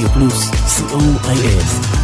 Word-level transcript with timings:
Radio 0.00 0.08
Plus 0.14 0.50
COIS. 0.88 1.99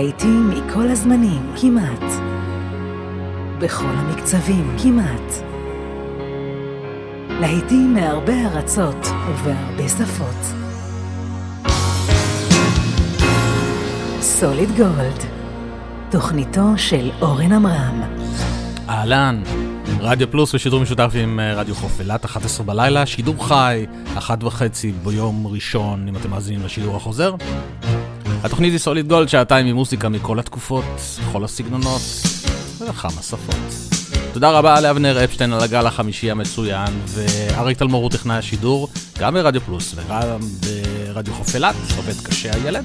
להיטים 0.00 0.50
מכל 0.50 0.88
הזמנים, 0.88 1.52
כמעט. 1.60 2.12
בכל 3.58 3.84
המקצבים, 3.86 4.76
כמעט. 4.82 5.32
להיטים 7.40 7.94
מהרבה 7.94 8.46
ארצות 8.46 9.06
ובהרבה 9.06 9.88
שפות. 9.88 10.56
סוליד 14.20 14.68
גולד, 14.76 15.24
תוכניתו 16.10 16.62
של 16.76 17.10
אורן 17.20 17.52
עמרם. 17.52 18.02
אהלן, 18.88 19.42
רדיו 20.00 20.30
פלוס 20.30 20.54
ושידור 20.54 20.80
משותף 20.80 21.12
עם 21.14 21.40
אה, 21.40 21.54
רדיו 21.54 21.74
חוף 21.74 22.00
אילת, 22.00 22.24
11 22.24 22.66
בלילה, 22.66 23.06
שידור 23.06 23.48
חי, 23.48 23.86
אחת 24.18 24.44
וחצי 24.44 24.92
ביום 25.04 25.46
ראשון, 25.46 26.08
אם 26.08 26.16
אתם 26.16 26.30
מאזינים 26.30 26.64
לשידור 26.64 26.96
החוזר. 26.96 27.34
התוכנית 28.44 28.72
היא 28.72 28.78
סוליד 28.78 29.08
גולד, 29.08 29.28
שעתיים 29.28 29.66
עם 29.66 29.76
מוזיקה 29.76 30.08
מכל 30.08 30.38
התקופות, 30.38 30.84
כל 31.32 31.44
הסגנונות 31.44 32.02
וכמה 32.80 33.22
שפות. 33.22 33.56
תודה 34.32 34.50
רבה 34.50 34.80
לאבנר 34.80 35.24
אפשטיין 35.24 35.52
על 35.52 35.60
הגל 35.60 35.86
החמישי 35.86 36.30
המצוין, 36.30 37.00
ואריק 37.06 37.78
תלמור 37.78 38.02
הוא 38.02 38.10
טכנאי 38.10 38.36
השידור, 38.36 38.88
גם 39.18 39.34
ברדיו 39.34 39.60
פלוס 39.60 39.94
וגם 39.94 40.38
ברדיו 40.60 41.34
חוף 41.34 41.54
אילת, 41.54 41.74
עובד 41.96 42.20
קשה 42.22 42.50
הילד. 42.54 42.84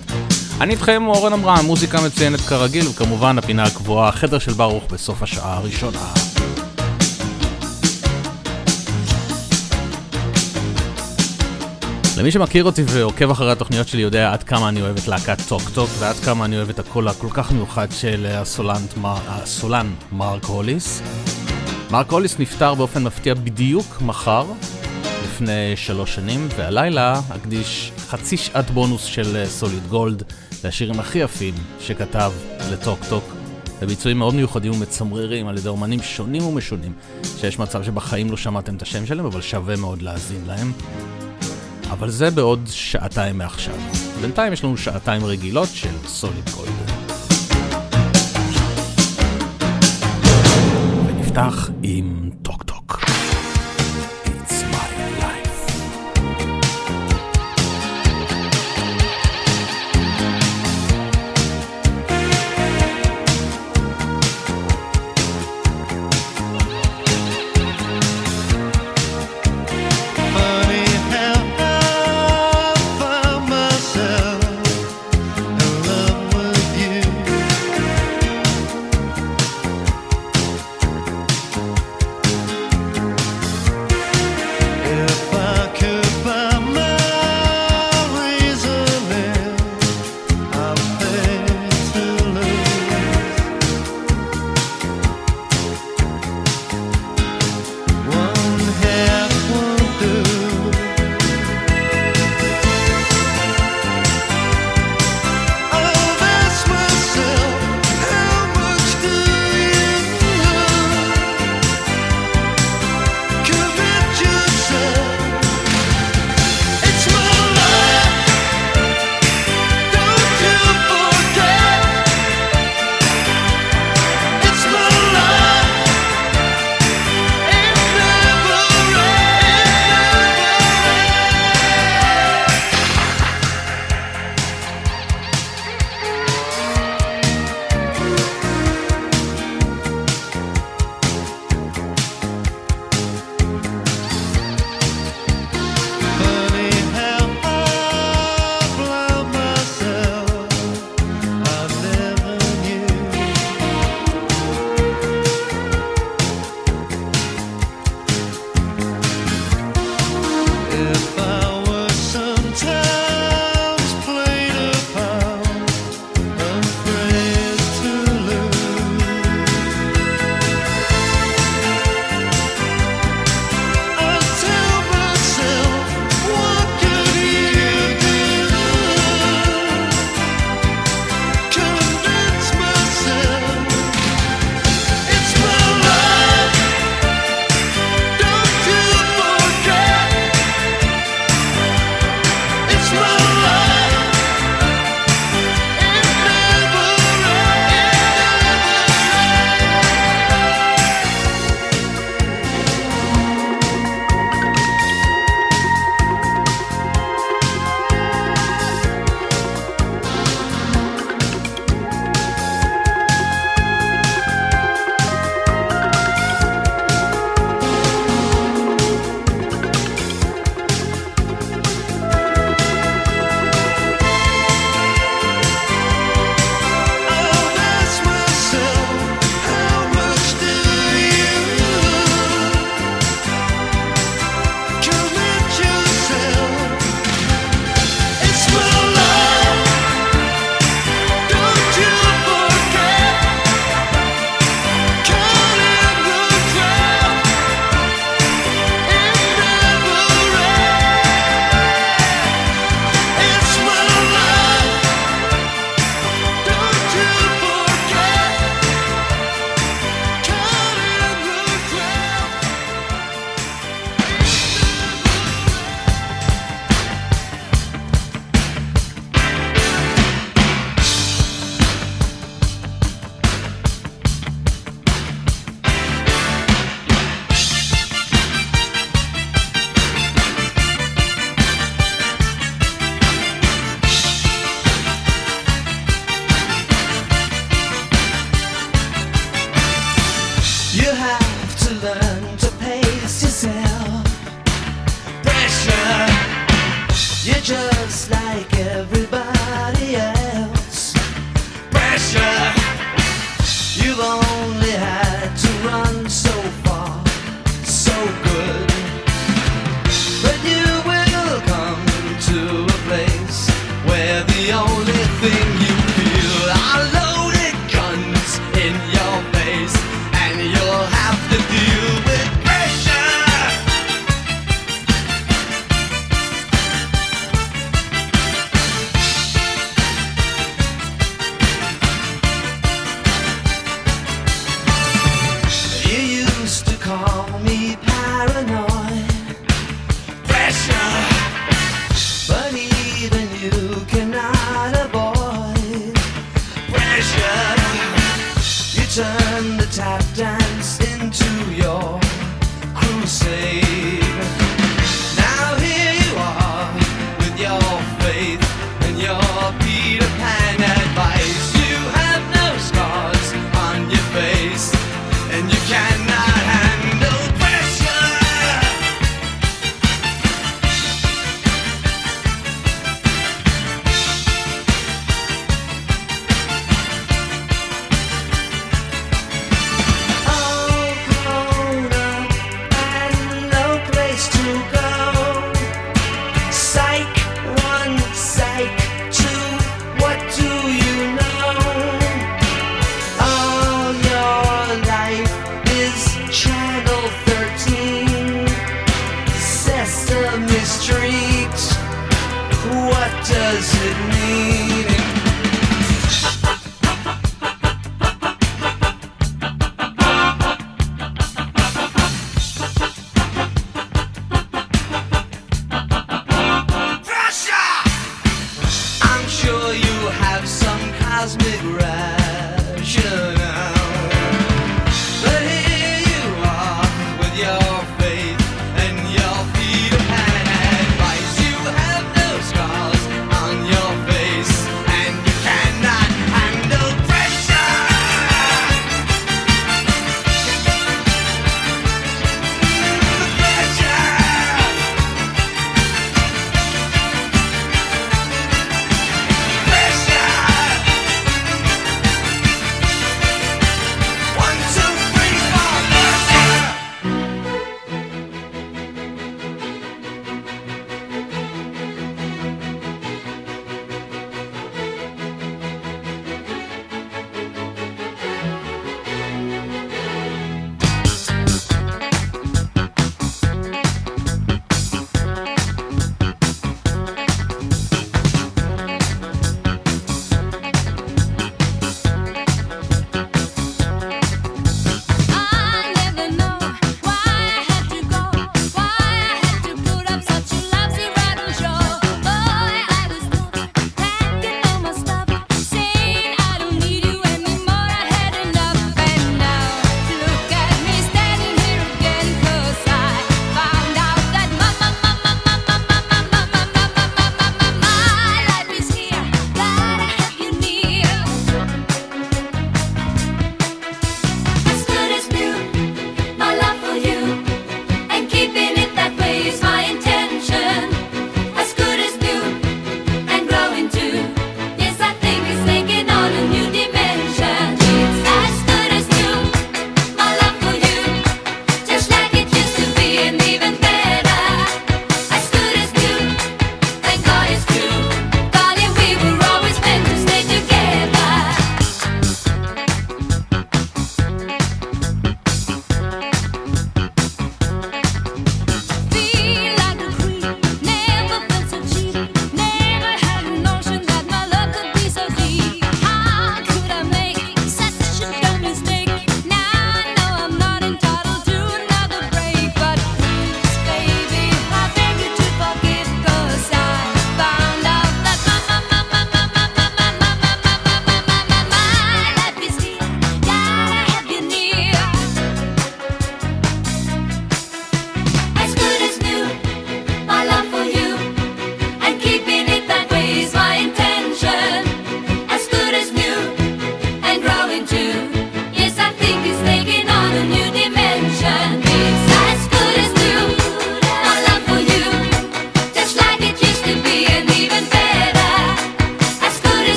אני 0.62 0.74
איתכם 0.74 1.08
אורן 1.08 1.34
אברהם, 1.34 1.66
מוזיקה 1.66 2.02
מצוינת 2.02 2.40
כרגיל, 2.40 2.88
וכמובן 2.88 3.38
הפינה 3.38 3.64
הקבועה, 3.64 4.12
חדר 4.12 4.40
של 4.40 4.54
ברוך 4.54 4.84
בסוף 4.92 5.24
השעה 5.24 5.58
הראשונה. 5.58 6.14
למי 12.18 12.32
שמכיר 12.32 12.64
אותי 12.64 12.84
ועוקב 12.86 13.32
אחרי 13.32 13.52
התוכניות 13.52 13.88
שלי 13.88 14.02
יודע 14.02 14.34
עד 14.34 14.44
כמה 14.44 14.70
אני 14.70 14.82
אוהב 14.82 14.98
את 14.98 15.08
להקת 15.08 15.38
Talk 15.48 15.62
Talk 15.74 15.90
ועד 16.00 16.16
כמה 16.16 16.46
אני 16.46 16.58
אוהב 16.58 16.70
את 16.70 16.80
הקול 16.80 17.08
הכל 17.08 17.28
כך 17.34 17.52
מיוחד 17.52 17.88
של 17.92 18.26
הסולנט, 18.30 18.94
הסולן 19.04 19.94
מרק 20.12 20.46
הוליס. 20.46 21.02
מרק 21.92 22.12
הוליס 22.12 22.40
נפטר 22.40 22.74
באופן 22.74 23.04
מפתיע 23.04 23.34
בדיוק 23.34 24.02
מחר, 24.02 24.46
לפני 25.24 25.74
שלוש 25.76 26.16
שנים, 26.16 26.48
והלילה 26.58 27.22
אקדיש 27.36 27.92
חצי 28.08 28.38
שעת 28.38 28.72
בונוס 28.72 29.04
של 29.04 29.46
Solid 29.48 29.88
Gold 29.88 30.24
לשירים 30.64 31.00
הכי 31.00 31.20
יפים 31.20 31.54
שכתב 31.80 32.32
ל 32.72 32.77
Talk 32.77 33.00
Talk. 33.10 33.24
בביצועים 33.82 34.18
מאוד 34.18 34.36
מיוחדים 34.36 34.74
ומצמררים 34.74 35.48
על 35.48 35.58
ידי 35.58 35.68
אומנים 35.68 36.02
שונים 36.02 36.46
ומשונים, 36.46 36.94
שיש 37.40 37.60
מצב 37.60 37.84
שבחיים 37.84 38.32
לא 38.32 38.38
שמעתם 38.38 38.76
את 38.76 38.82
השם 38.82 39.06
שלהם, 39.06 39.26
אבל 39.26 39.42
שווה 39.42 39.76
מאוד 39.76 40.02
להאזין 40.02 40.42
להם. 40.48 40.72
אבל 42.00 42.10
זה 42.10 42.32
בעוד 42.32 42.60
שעתיים 42.72 43.38
מעכשיו. 43.38 43.76
בינתיים 44.22 44.54
יש 44.54 44.64
לנו 44.64 44.78
שעתיים 44.78 45.26
רגילות 45.26 45.70
של 45.74 45.90
סוליד 46.08 46.50
גולד. 46.50 46.70
ונפתח 51.08 51.70
עם 51.84 52.25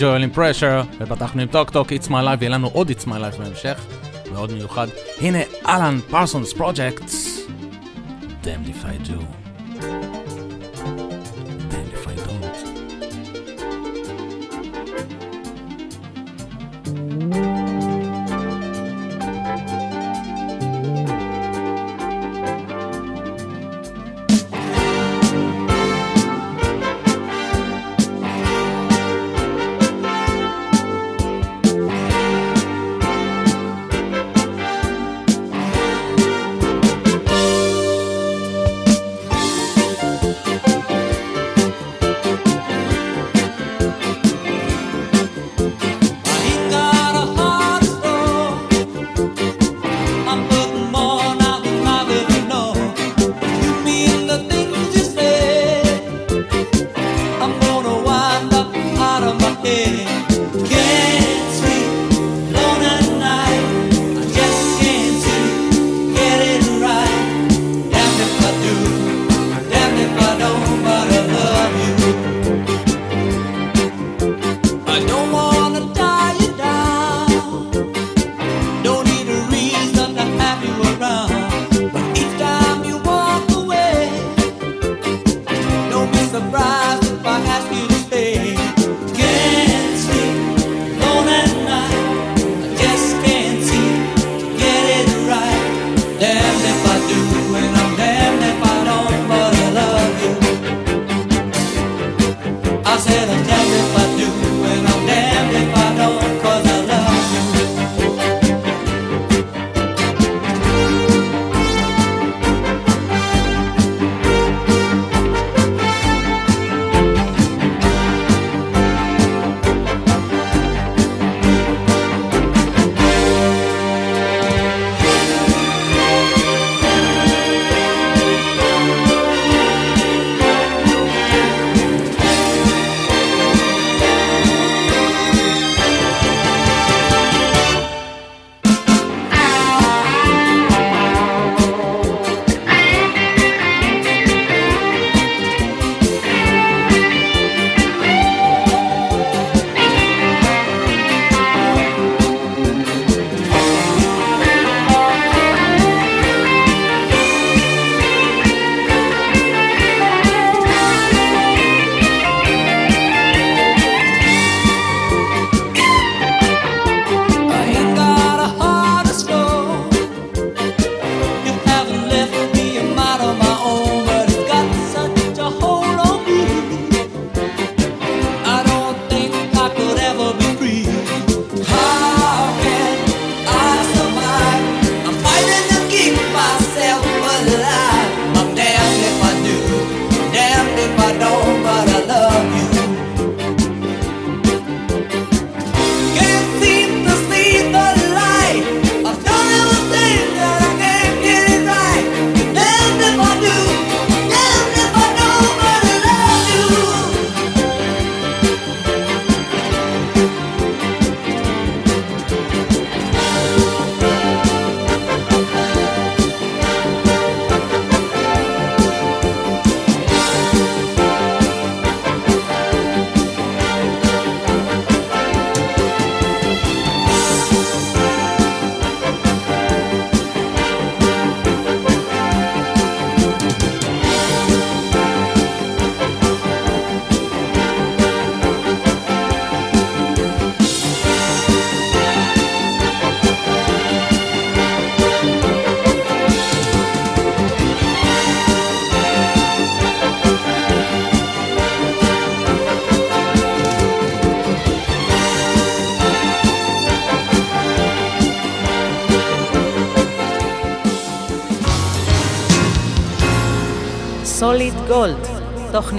ג'ואל 0.00 0.22
עם 0.22 0.30
Pressure, 0.30 0.82
ופתחנו 1.00 1.42
עם 1.42 1.48
Talk 1.48 1.70
Talk, 1.70 1.92
It's 1.92 2.06
My 2.06 2.10
Life, 2.10 2.40
יהיה 2.40 2.50
לנו 2.50 2.70
עוד 2.72 2.90
It's 2.90 3.04
My 3.04 3.08
Life 3.08 3.38
בהמשך, 3.38 3.80
מאוד 4.32 4.52
מיוחד. 4.52 4.86
הנה 5.20 5.38
Alan 5.68 5.98
Parsons 6.10 6.52
Project, 6.52 7.19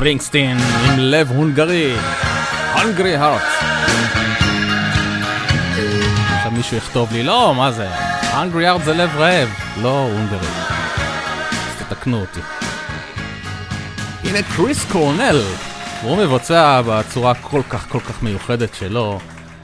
ספרינגסטין 0.00 0.56
עם 0.56 0.98
לב 0.98 1.30
הונגרי, 1.30 1.94
הונגרי 2.74 3.16
הארט. 3.16 3.42
עכשיו 6.36 6.52
מישהו 6.52 6.76
יכתוב 6.76 7.12
לי, 7.12 7.22
לא, 7.22 7.54
מה 7.56 7.72
זה? 7.72 7.88
הונגרי 8.36 8.66
הארט 8.66 8.84
זה 8.84 8.94
לב 8.94 9.10
רעב, 9.16 9.48
לא 9.82 10.02
הונגרי. 10.02 10.48
אז 11.50 11.82
תתקנו 11.88 12.20
אותי. 12.20 12.40
הנה 14.24 14.38
קריס 14.56 14.92
קורנל, 14.92 15.42
הוא 16.02 16.16
מבצע 16.16 16.82
בצורה 16.86 17.34
כל 17.34 17.62
כך 17.68 17.88
כל 17.88 18.00
כך 18.00 18.22
מיוחדת 18.22 18.74
שלו 18.74 19.20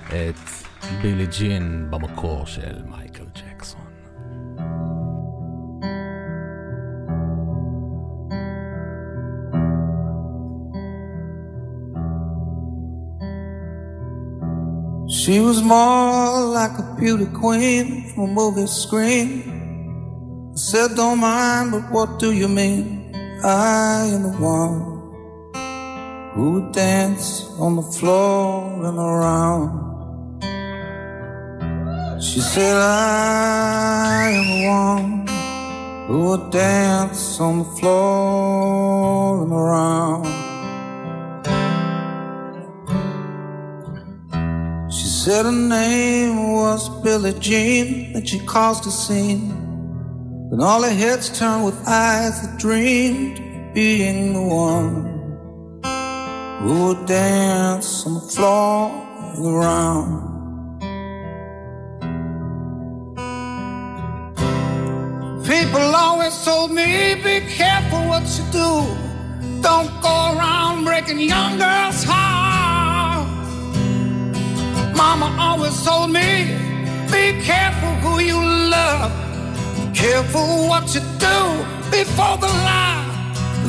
את 0.06 0.50
בילי 1.02 1.26
ג'ין 1.26 1.86
במקור 1.90 2.46
של 2.46 2.74
מייקל 2.86 3.15
She 15.26 15.40
was 15.40 15.60
more 15.60 16.40
like 16.40 16.78
a 16.78 16.94
beauty 17.00 17.26
queen 17.26 18.04
from 18.14 18.30
a 18.30 18.32
movie 18.32 18.68
screen. 18.68 19.42
I 20.54 20.56
said, 20.56 20.94
Don't 20.94 21.18
mind, 21.18 21.72
but 21.72 21.90
what 21.90 22.20
do 22.20 22.30
you 22.30 22.46
mean? 22.46 23.12
I 23.42 24.06
am 24.06 24.22
the 24.22 24.30
one 24.38 24.78
who 26.32 26.52
would 26.52 26.70
dance 26.70 27.50
on 27.58 27.74
the 27.74 27.82
floor 27.82 28.86
and 28.86 28.98
around. 29.00 29.82
She 32.22 32.38
said, 32.38 32.76
I 32.76 34.30
am 34.30 34.46
the 34.46 34.68
one 34.78 35.26
who 36.06 36.20
would 36.28 36.52
dance 36.52 37.40
on 37.40 37.58
the 37.58 37.70
floor 37.80 39.42
and 39.42 39.52
around. 39.52 40.45
Said 45.26 45.44
her 45.44 45.50
name 45.50 46.52
was 46.52 46.88
Billie 47.02 47.34
Jean, 47.40 48.12
that 48.12 48.28
she 48.28 48.38
caused 48.46 48.86
a 48.86 48.92
scene. 48.92 49.48
Then 50.50 50.60
all 50.60 50.84
her 50.84 50.94
heads 51.02 51.36
turned 51.36 51.64
with 51.64 51.76
eyes 51.84 52.40
that 52.42 52.60
dreamed 52.60 53.40
of 53.40 53.74
being 53.74 54.34
the 54.34 54.42
one 54.42 54.94
who 56.60 56.74
would 56.86 57.06
dance 57.06 58.06
on 58.06 58.14
the 58.14 58.20
floor 58.20 58.88
and 59.34 59.46
around. 59.52 60.08
People 65.44 65.86
always 66.04 66.36
told 66.44 66.70
me, 66.70 67.16
be 67.16 67.40
careful 67.60 68.02
what 68.12 68.22
you 68.38 68.44
do. 68.60 68.70
Don't 69.60 69.90
go 70.02 70.16
around 70.36 70.84
breaking 70.84 71.18
young 71.18 71.58
girls' 71.58 72.04
hearts. 72.04 72.55
Mama 74.96 75.36
always 75.38 75.84
told 75.84 76.10
me, 76.10 76.56
be 77.12 77.38
careful 77.42 77.92
who 78.02 78.18
you 78.18 78.40
love. 78.70 79.12
Be 79.76 79.92
careful 79.92 80.68
what 80.68 80.94
you 80.94 81.00
do 81.18 81.38
before 81.90 82.38
the 82.38 82.46
lie, 82.46 83.04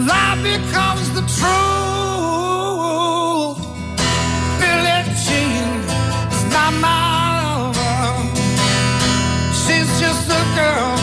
lie 0.08 0.38
becomes 0.42 1.10
the 1.13 1.22
truth. 1.36 1.58
Billie 4.60 5.04
Jean 5.24 5.80
is 6.32 6.44
not 6.56 6.74
my 6.80 7.72
lover. 7.76 8.08
She's 9.52 9.90
just 10.00 10.30
a 10.30 10.44
girl 10.56 10.96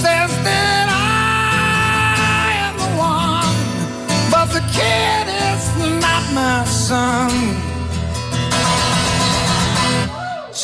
says 0.00 0.32
that 0.46 0.86
I 0.88 2.54
am 2.66 2.74
the 2.78 2.90
one, 3.18 3.56
but 4.30 4.46
the 4.56 4.62
kid 4.78 5.26
is 5.50 5.64
not 6.00 6.22
my 6.32 6.64
son. 6.66 7.53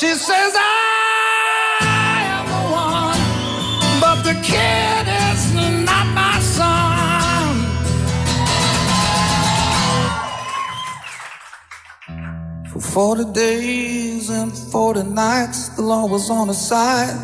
She 0.00 0.14
says 0.14 0.52
I 0.56 1.84
am 2.32 2.46
the 2.48 2.62
one, 2.72 3.20
but 4.00 4.22
the 4.24 4.32
kid 4.40 5.06
is 5.28 5.52
not 5.84 6.06
my 6.14 6.40
son. 6.40 7.54
For 12.72 12.80
40 12.80 13.32
days 13.34 14.30
and 14.30 14.56
40 14.72 15.02
nights, 15.02 15.68
the 15.76 15.82
law 15.82 16.06
was 16.06 16.30
on 16.30 16.48
her 16.48 16.54
side. 16.54 17.20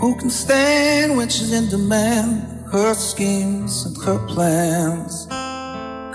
Who 0.00 0.14
can 0.20 0.30
stand 0.30 1.16
when 1.16 1.28
she's 1.28 1.52
in 1.52 1.68
demand? 1.68 2.68
Her 2.70 2.94
schemes 2.94 3.84
and 3.84 3.96
her 4.04 4.24
plans. 4.28 5.26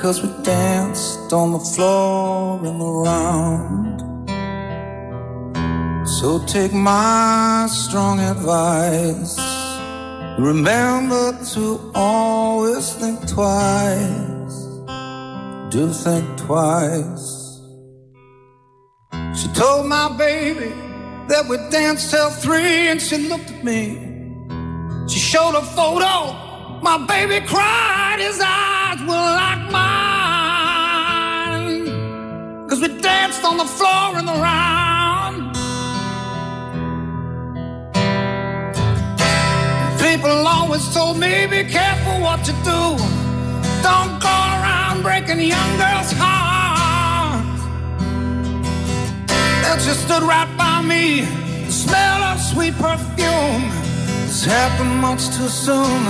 Cause 0.02 0.24
we 0.24 0.30
danced 0.46 1.34
on 1.34 1.52
the 1.52 1.60
floor 1.60 2.66
and 2.66 2.82
around. 2.82 4.11
So 6.20 6.44
take 6.46 6.74
my 6.74 7.68
strong 7.72 8.20
advice. 8.20 9.40
Remember 10.38 11.32
to 11.54 11.92
always 11.96 12.94
think 12.96 13.26
twice. 13.30 14.56
Do 15.70 15.90
think 15.90 16.26
twice. 16.38 17.62
She 19.40 19.48
told 19.54 19.86
my 19.88 20.14
baby 20.18 20.74
that 21.30 21.48
we 21.48 21.56
danced 21.70 22.12
till 22.12 22.30
three 22.30 22.90
and 22.90 23.02
she 23.02 23.30
looked 23.30 23.50
at 23.50 23.64
me. 23.64 23.98
She 25.08 25.20
showed 25.20 25.56
a 25.56 25.62
photo. 25.62 26.34
My 26.84 26.98
baby 27.08 27.40
cried, 27.48 28.18
his 28.20 28.42
eyes 28.44 29.00
were 29.00 29.30
like 29.42 29.72
mine. 29.72 29.88
Cause 32.68 32.82
we 32.82 32.90
danced 33.00 33.46
on 33.46 33.56
the 33.56 33.66
floor 33.66 34.20
in 34.20 34.26
the 34.26 34.34
around. 34.34 34.81
People 40.22 40.48
always 40.48 40.86
told 40.94 41.18
me, 41.18 41.48
be 41.48 41.64
careful 41.64 42.22
what 42.22 42.46
you 42.48 42.54
do. 42.64 42.96
Don't 43.82 44.20
go 44.22 44.30
around 44.30 45.02
breaking 45.02 45.40
young 45.40 45.78
girls' 45.78 46.14
hearts. 46.16 47.64
And 49.66 49.82
she 49.82 49.90
stood 49.90 50.22
right 50.22 50.48
by 50.56 50.84
me, 50.84 51.22
the 51.66 51.72
smell 51.72 52.22
of 52.22 52.40
sweet 52.40 52.76
perfume. 52.76 53.72
This 54.28 54.46
happened 54.46 54.96
much 55.02 55.28
too 55.36 55.50
soon. 55.50 56.04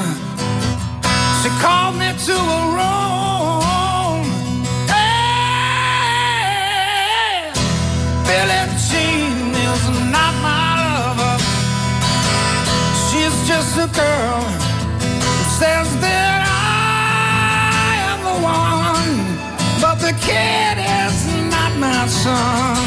She 1.41 1.50
called 1.63 1.95
me 1.95 2.12
to 2.28 2.36
a 2.36 2.62
room. 2.76 4.26
Hey, 4.91 5.71
Billie 8.28 8.67
Jean 8.89 9.56
is 9.56 9.84
not 10.12 10.34
my 10.43 10.61
Just 13.62 13.78
a 13.78 13.88
girl 13.95 14.41
who 14.41 15.43
says 15.60 15.88
that 16.02 16.41
I 16.50 17.93
am 18.10 18.19
the 18.30 18.38
one, 18.41 19.13
but 19.80 19.97
the 20.02 20.13
kid 20.19 20.78
is 20.82 21.15
not 21.54 21.71
my 21.78 22.08
son. 22.08 22.82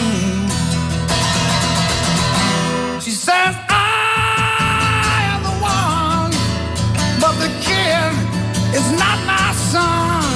She 3.01 3.13
says 3.13 3.55
I 3.71 5.31
am 5.31 5.41
the 5.47 5.57
one, 5.63 6.35
but 7.23 7.35
the 7.39 7.53
kid 7.63 8.11
is 8.75 8.91
not 8.99 9.19
my 9.31 9.53
son. 9.71 10.27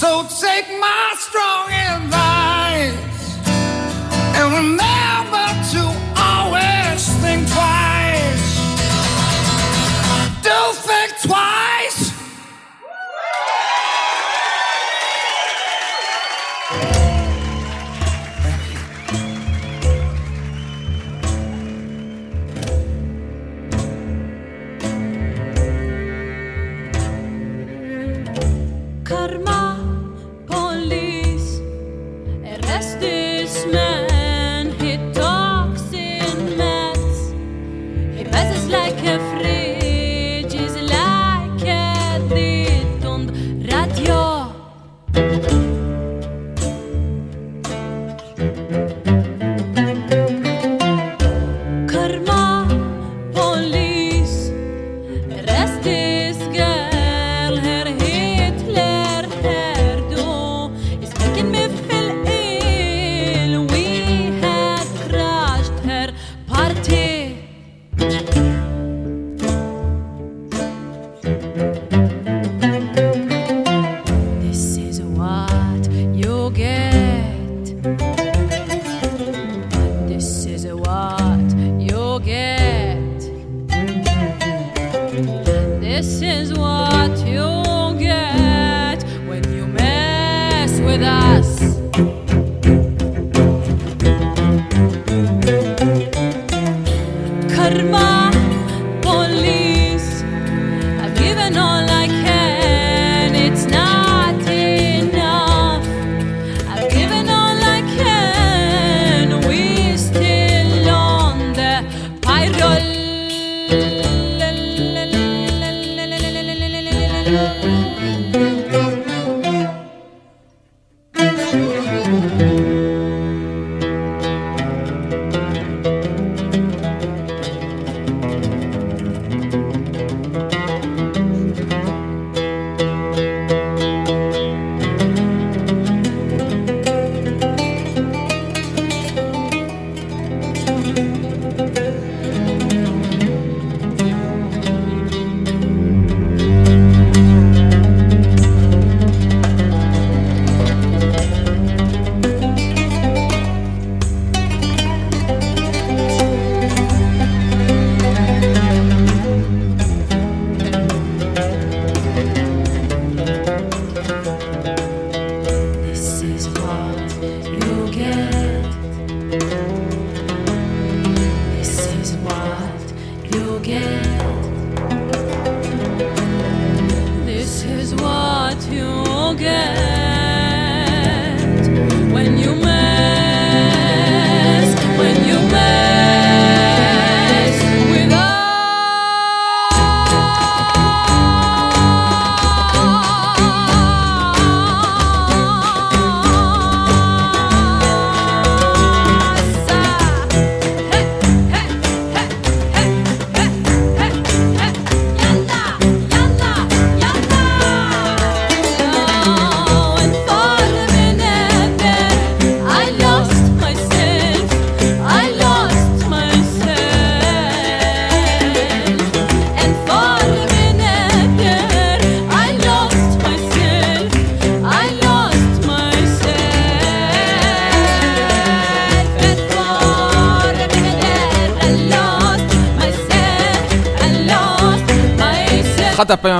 So 0.00 0.10
take 0.38 0.68
my 0.78 1.14
strong 1.16 1.72
advice 1.72 2.92
and 4.36 4.52
remember 4.52 4.93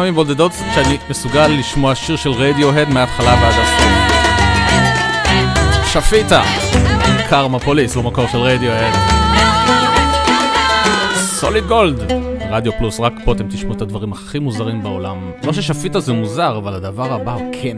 פעמים 0.05 0.14
בודדות 0.14 0.53
שאני 0.75 0.99
מסוגל 1.11 1.47
לשמוע 1.47 1.95
שיר 1.95 2.17
של 2.17 2.31
רדיוהד 2.31 2.88
מההתחלה 2.88 3.35
ועד 3.35 3.55
הסוף. 3.62 3.85
שפיטה, 5.93 6.43
קרמה 7.29 7.59
פוליס 7.59 7.95
הוא 7.95 8.05
מקור 8.05 8.27
של 8.29 8.38
רדיוהד. 8.38 8.95
סוליד 11.17 11.67
גולד, 11.67 12.12
רדיו 12.51 12.73
פלוס, 12.79 13.01
רק 13.01 13.12
פה 13.25 13.33
אתם 13.33 13.49
תשמעו 13.49 13.75
את 13.75 13.83
הדברים 13.83 14.12
הכי 14.12 14.38
מוזרים 14.38 14.83
בעולם. 14.83 15.31
לא 15.45 15.53
ששפיטה 15.53 16.01
זה 16.01 16.12
מוזר, 16.12 16.59
אבל 16.59 16.75
הדבר 16.75 17.12
הבא 17.12 17.33
הוא 17.33 17.53
כן. 17.62 17.77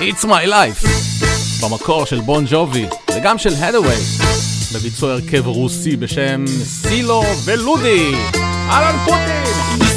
It's 0.00 0.24
my 0.24 0.46
life, 0.48 0.88
במקור 1.62 2.06
של 2.06 2.20
בון 2.20 2.44
ג'ובי, 2.50 2.86
וגם 3.16 3.38
של 3.38 3.54
הדווי, 3.58 3.96
בביצוע 4.74 5.12
הרכב 5.12 5.46
רוסי 5.46 5.96
בשם 5.96 6.44
סילו 6.64 7.22
ולודי. 7.44 8.14
אהלן 8.70 8.98
פוטין! 9.04 9.43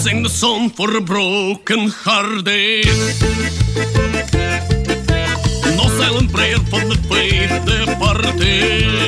sing 0.07 0.23
the 0.23 0.29
song 0.29 0.69
for 0.69 0.95
a 0.95 1.01
broken 1.01 1.89
hearted. 1.89 2.85
No 5.75 5.85
silent 5.99 6.31
prayer 6.31 6.59
for 6.71 6.81
the 6.91 6.97
fate 7.09 7.51
departed. 7.65 9.06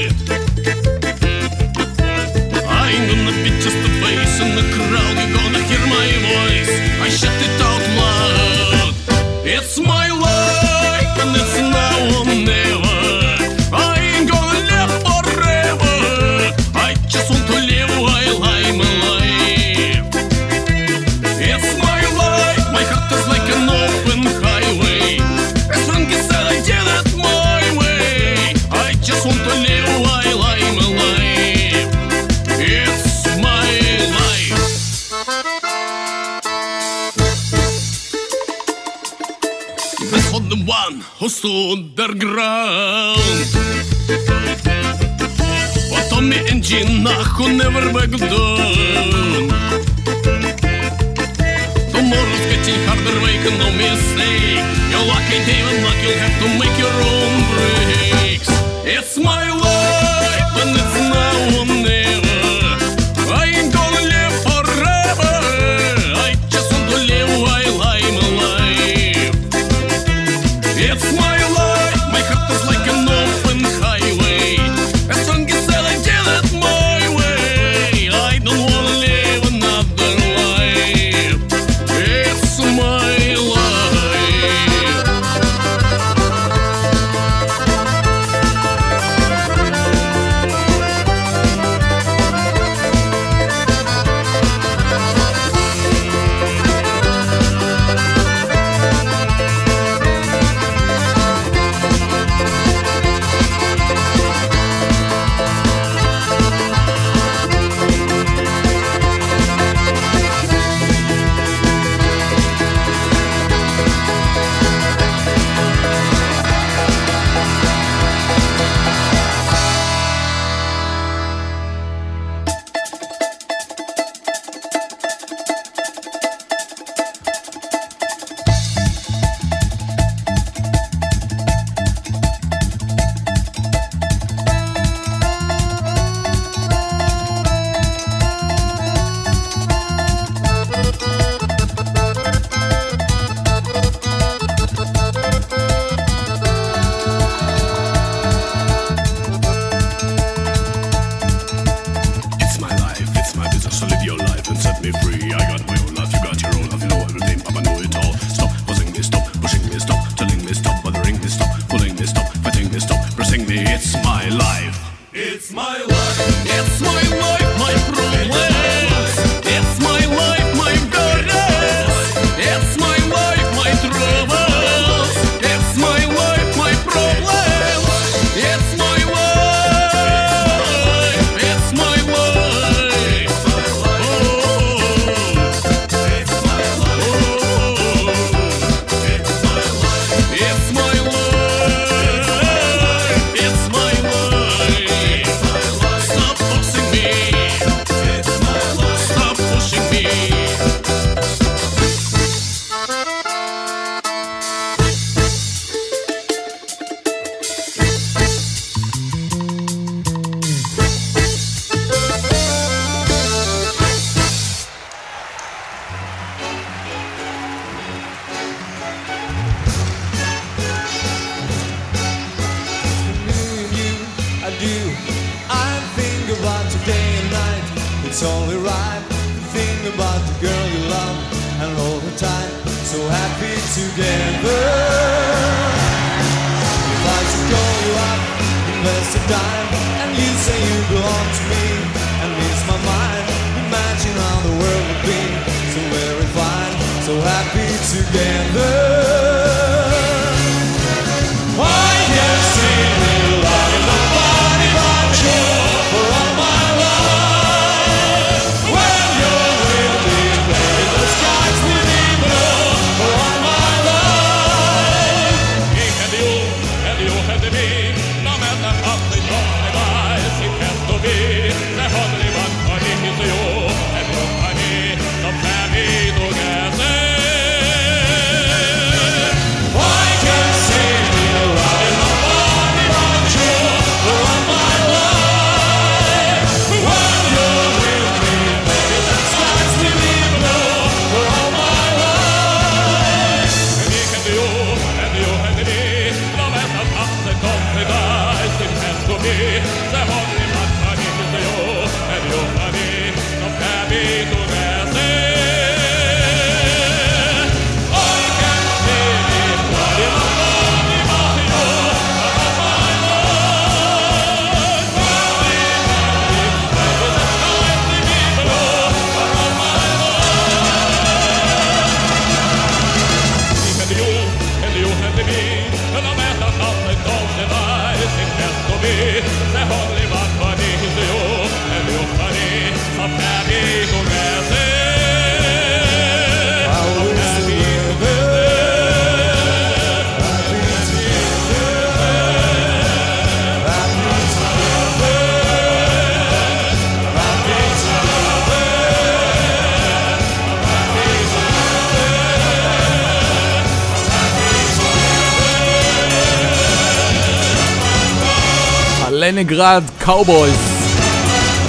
ה 359.39 359.44
Leningrad 359.44 359.83
Cowboys, 359.97 360.57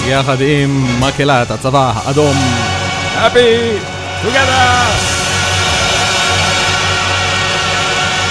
יחד 0.06 0.36
עם 0.40 1.00
מקהלת 1.00 1.50
הצבא 1.50 1.92
האדום. 1.94 2.36
Happy 3.14 3.78
together! 4.24 4.90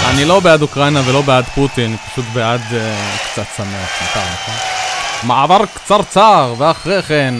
אני 0.09 0.25
לא 0.25 0.39
בעד 0.39 0.61
אוקראינה 0.61 1.01
ולא 1.05 1.21
בעד 1.21 1.45
פוטין, 1.45 1.97
פשוט 2.11 2.25
בעד 2.33 2.61
uh, 2.61 2.73
קצת 3.31 3.45
שמח, 3.57 3.67
מותר, 4.01 4.27
נכון? 4.33 4.55
מעבר 5.23 5.65
קצרצר, 5.73 6.53
ואחרי 6.57 7.01
כן... 7.01 7.33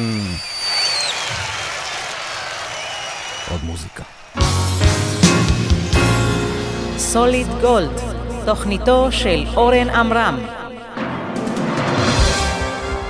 עוד 3.52 3.60
מוזיקה. 3.64 4.04
Solid 6.98 7.48
Gold, 7.62 8.02
תוכניתו 8.46 9.08
של 9.12 9.46
אורן 9.56 9.90
עמרם. 9.90 10.59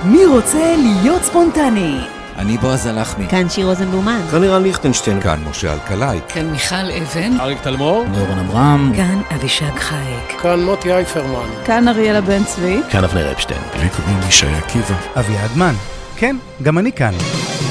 מי 0.03 0.25
רוצה 0.25 0.75
להיות 0.77 1.23
ספונטני? 1.23 1.99
אני 2.37 2.57
בועז 2.57 2.85
הלחמי. 2.85 3.27
כאן 3.27 3.49
שיר 3.49 3.65
רוזנבלומן. 3.65 4.21
כאן 4.31 4.41
לירן 4.41 4.63
ליכטנשטיין. 4.63 5.21
כאן 5.21 5.39
משה 5.49 5.73
אלקלעי. 5.73 6.19
כאן 6.27 6.45
מיכל 6.45 6.75
אבן. 6.75 7.39
אריק 7.39 7.61
תלמור. 7.61 8.05
נורן 8.11 8.39
עמרם. 8.39 8.91
כאן 8.95 9.21
אבישג 9.35 9.75
חייק. 9.79 10.41
כאן 10.41 10.59
מוטי 10.59 10.93
אייפרמן. 10.93 11.49
כאן 11.65 11.87
אריאלה 11.87 12.21
בן 12.21 12.43
צבי. 12.43 12.81
כאן 12.91 13.03
אבנר 13.03 13.31
אפשטיין. 13.31 13.61
לי 13.81 13.89
קוראים 13.89 14.19
ישי 14.27 14.45
עקיבא. 14.47 14.95
אביעד 15.19 15.57
מן. 15.57 15.73
כן, 16.15 16.35
גם 16.63 16.77
אני 16.77 16.91
כאן. 16.91 17.13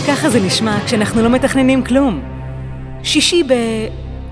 ככה 0.08 0.30
זה 0.30 0.40
נשמע 0.40 0.78
כשאנחנו 0.86 1.22
לא 1.22 1.30
מתכננים 1.30 1.84
כלום. 1.84 2.20
שישי 3.02 3.42
ב... 3.42 3.52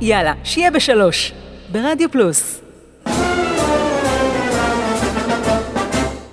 יאללה, 0.01 0.33
שיהיה 0.45 0.71
בשלוש. 0.71 1.33
ברדיו 1.73 2.11
פלוס. 2.11 2.66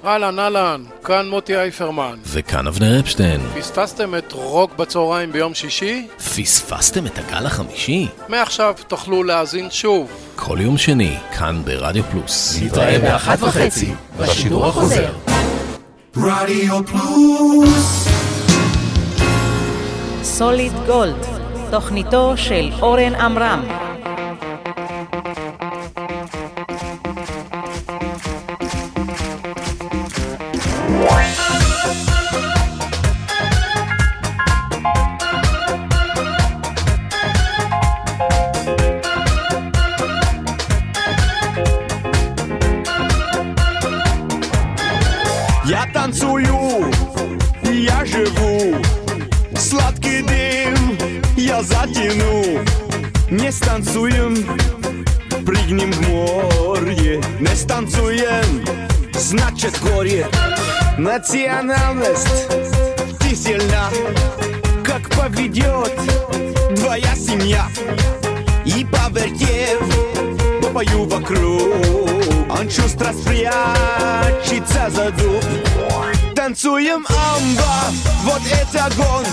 אהלן, 0.06 0.40
אהלן, 0.40 0.84
כאן 1.04 1.30
מוטי 1.30 1.56
אייפרמן. 1.56 2.18
וכאן 2.26 2.68
אבנר 2.68 3.00
אפשטיין. 3.00 3.42
פספסתם 3.60 4.16
את 4.16 4.32
רוק 4.32 4.76
בצהריים 4.76 5.32
ביום 5.32 5.54
שישי? 5.54 6.08
פספסתם 6.18 7.06
את 7.06 7.18
הגל 7.18 7.46
החמישי? 7.46 8.08
מעכשיו 8.30 8.76
תוכלו 8.88 9.24
להאזין 9.24 9.72
שוב. 9.72 10.12
כל 10.36 10.58
יום 10.62 10.78
שני, 10.78 11.18
כאן 11.38 11.62
ברדיו 11.66 12.04
פלוס. 12.04 12.60
נתראה 12.62 13.00
באחת 13.00 13.38
וחצי, 13.42 13.94
בשידור 14.20 14.66
החוזר. 14.66 15.14
רדיו 16.18 16.80
פלוס 16.86 18.08
סוליד 20.24 20.74
גולד, 20.86 21.26
תוכניתו 21.72 22.34
של 22.38 22.72
אורן 22.82 23.16
עמרם. 23.16 23.93
Станцуем, 53.54 54.36
прыгнем 55.46 55.92
в 55.92 56.10
море, 56.10 57.22
не 57.40 57.56
станцуем, 57.56 58.66
значит 59.14 59.80
горе. 59.82 60.28
Национальность, 60.98 62.48
ты 63.20 63.36
сильна, 63.36 63.90
как 64.84 65.10
поведет 65.10 65.94
твоя 66.76 67.16
семья. 67.16 67.68
И 68.66 68.86
повертев, 68.86 69.82
попою 70.62 71.06
вокруг, 71.06 71.76
он 72.50 72.68
чувств 72.70 73.04
спрячется 73.22 74.90
за 74.90 75.12
дуб. 75.12 75.44
Танцуем 76.36 77.06
амба, 77.08 77.84
вот 78.24 78.42
это 78.52 78.90
гон, 78.98 79.26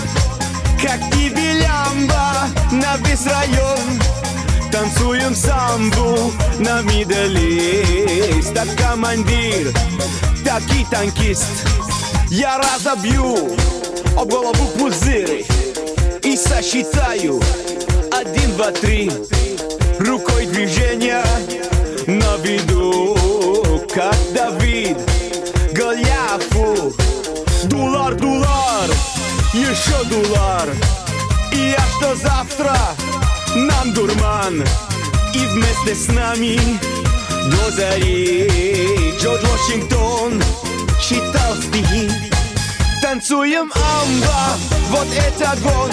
как 0.81 0.99
тебе 1.11 1.53
лямба 1.53 2.47
на 2.71 2.97
весь 3.05 3.25
район. 3.25 3.79
Танцуем 4.71 5.35
самбу 5.35 6.31
на 6.59 6.81
мидалист, 6.81 8.53
так 8.53 8.67
командир, 8.77 9.73
так 10.43 10.63
и 10.75 10.85
танкист. 10.89 11.67
Я 12.29 12.57
разобью 12.57 13.55
об 14.17 14.29
голову 14.29 14.67
пузыры 14.79 15.45
и 16.23 16.35
сосчитаю 16.35 17.39
один, 18.11 18.51
два, 18.55 18.71
три. 18.71 19.11
Рукой 19.99 20.47
движения 20.47 21.23
на 22.07 22.37
виду, 22.37 23.15
как 23.93 24.15
Давид 24.33 24.97
еще 29.53 30.03
дулар. 30.05 30.69
И 31.51 31.71
я 31.71 31.85
что 31.97 32.15
завтра 32.15 32.77
нам 33.55 33.93
дурман. 33.93 34.63
И 35.33 35.45
вместе 35.47 35.95
с 35.95 36.07
нами 36.07 36.59
до 37.49 37.71
зари. 37.71 39.13
Джордж 39.19 39.45
Вашингтон 39.45 40.41
читал 40.99 41.55
стихи. 41.57 42.09
Танцуем 43.01 43.71
амба, 43.73 44.57
вот 44.89 45.07
это 45.11 45.57
гон 45.63 45.91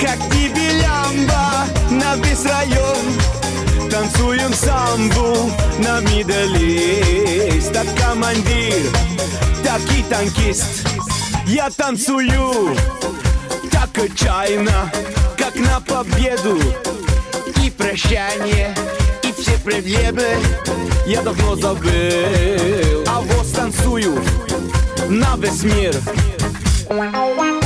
Как 0.00 0.18
тебе 0.30 0.80
лямба 0.80 1.66
на 1.90 2.14
весь 2.16 2.44
район. 2.44 3.90
Танцуем 3.90 4.54
самбу 4.54 5.52
на 5.78 6.00
мидалист 6.00 7.72
Так 7.74 7.86
командир, 7.98 8.90
так 9.62 9.82
и 9.94 10.02
танкист 10.04 10.86
Я 11.46 11.70
танцую 11.70 12.76
так 13.70 13.98
отчаянно 13.98 14.90
Как 15.36 15.54
на 15.56 15.80
победу. 15.80 16.58
И 17.62 17.70
прощание, 17.70 18.74
и 19.22 19.32
все 19.32 19.58
проблемы 19.58 20.26
Я 21.06 21.22
давно 21.22 21.56
забыл. 21.56 23.04
А 23.06 23.20
вот 23.20 23.52
танцую 23.52 24.22
на 25.08 25.36
весь 25.36 25.62
мир. 25.62 25.94
Танцуем 26.88 27.61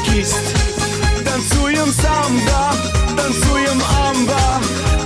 танкист 0.00 0.56
Танцуем 1.24 1.88
самба, 2.02 2.72
танцуем 3.16 3.78
амба 4.06 4.44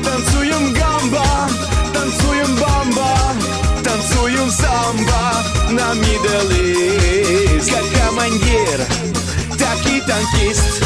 Танцуем 0.05 0.73
гамба, 0.75 1.49
танцуем 1.93 2.51
бамба 2.61 3.15
Танцуем 3.85 4.51
самба 4.51 5.23
на 5.71 5.95
мидалист 5.95 7.71
Как 7.71 7.85
командир, 8.01 8.79
так 9.59 9.79
и 9.87 10.01
танкист 10.07 10.85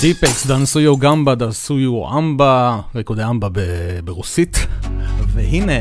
טיפקס, 0.00 0.46
דנסויו 0.46 0.96
גמבה, 0.96 1.34
דנסויו 1.34 2.18
אמבה, 2.18 2.80
ריקודי 2.94 3.24
אמבה 3.24 3.48
ב- 3.52 3.60
ברוסית. 4.04 4.66
והנה, 5.34 5.72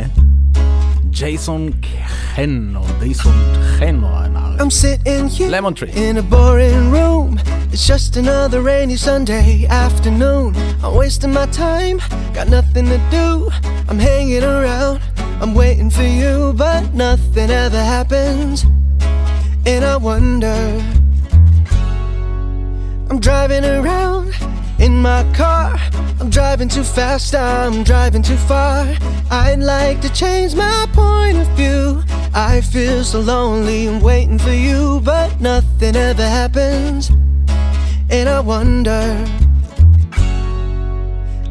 ג'ייסון 1.09 1.69
חן, 2.35 2.73
או 2.75 2.81
דייסון 2.99 3.33
חן, 3.79 3.99
או 4.03 4.07
הנער. 4.11 4.55
I'm 4.57 4.71
sitting 4.71 5.27
here 5.37 5.49
Lemon 5.51 5.73
Tree. 5.75 5.91
in 5.95 6.17
a 6.17 6.23
boring 6.33 6.91
room. 6.91 7.37
It's 7.72 7.86
just 7.86 8.18
another 8.18 8.60
rainy 8.60 8.96
Sunday 8.96 9.64
afternoon. 9.64 10.54
I'm 10.84 10.94
wasting 10.94 11.32
my 11.32 11.46
time, 11.46 12.02
got 12.34 12.48
nothing 12.48 12.84
to 12.84 12.98
do. 13.10 13.50
I'm 13.88 13.98
hanging 13.98 14.44
around, 14.44 15.00
I'm 15.40 15.54
waiting 15.54 15.88
for 15.88 16.02
you, 16.02 16.52
but 16.54 16.92
nothing 16.92 17.50
ever 17.50 17.82
happens. 17.82 18.64
And 19.64 19.86
I 19.86 19.96
wonder. 19.96 20.84
I'm 23.08 23.18
driving 23.18 23.64
around 23.64 24.34
in 24.78 25.00
my 25.00 25.24
car. 25.32 25.74
I'm 26.20 26.28
driving 26.28 26.68
too 26.68 26.84
fast, 26.84 27.34
I'm 27.34 27.84
driving 27.84 28.22
too 28.22 28.36
far. 28.36 28.86
I'd 29.30 29.60
like 29.60 30.02
to 30.02 30.12
change 30.12 30.54
my 30.54 30.86
point 30.92 31.38
of 31.38 31.48
view. 31.56 32.02
I 32.34 32.60
feel 32.60 33.02
so 33.02 33.20
lonely 33.20 33.86
and 33.86 34.02
waiting 34.02 34.38
for 34.38 34.52
you, 34.52 35.00
but 35.02 35.40
nothing 35.40 35.96
ever 35.96 36.28
happens. 36.28 37.10
And 38.12 38.28
I 38.28 38.40
wonder, 38.40 39.24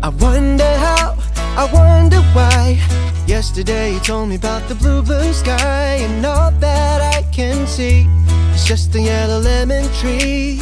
I 0.03 0.09
wonder 0.09 0.72
how, 0.78 1.18
I 1.57 1.68
wonder 1.74 2.22
why. 2.36 2.80
Yesterday 3.26 3.93
you 3.93 3.99
told 4.01 4.30
me 4.30 4.36
about 4.36 4.70
the 4.70 4.76
blue, 4.76 5.01
blue 5.01 5.34
sky, 5.34 5.95
and 6.05 6.24
all 6.24 6.51
that 6.51 7.01
I 7.16 7.24
can 7.34 7.66
see 7.66 8.07
is 8.53 8.64
just 8.64 8.93
a 8.93 9.01
yellow 9.01 9.39
lemon 9.39 9.91
tree. 9.93 10.59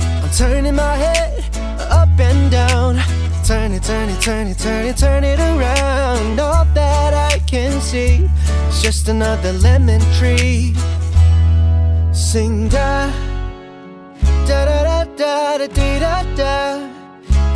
I'm 0.00 0.30
turning 0.30 0.76
my 0.76 0.96
head 0.96 1.44
up 1.90 2.18
and 2.18 2.50
down. 2.50 2.96
Turn 3.44 3.72
it, 3.72 3.82
turn 3.82 4.08
it, 4.08 4.18
turn 4.22 4.46
it, 4.46 4.58
turn 4.58 4.86
it, 4.86 4.96
turn 4.96 5.24
it 5.24 5.38
around. 5.38 6.40
All 6.40 6.64
that 6.72 7.12
I 7.12 7.38
can 7.40 7.82
see 7.82 8.30
is 8.70 8.80
just 8.80 9.08
another 9.08 9.52
lemon 9.52 10.00
tree. 10.18 10.74
Sing 12.14 12.68
da 12.68 13.27
da 14.48 14.64
da 14.64 15.04
da 15.04 15.58
da 15.58 15.66
da 15.66 16.22
da 16.36 16.80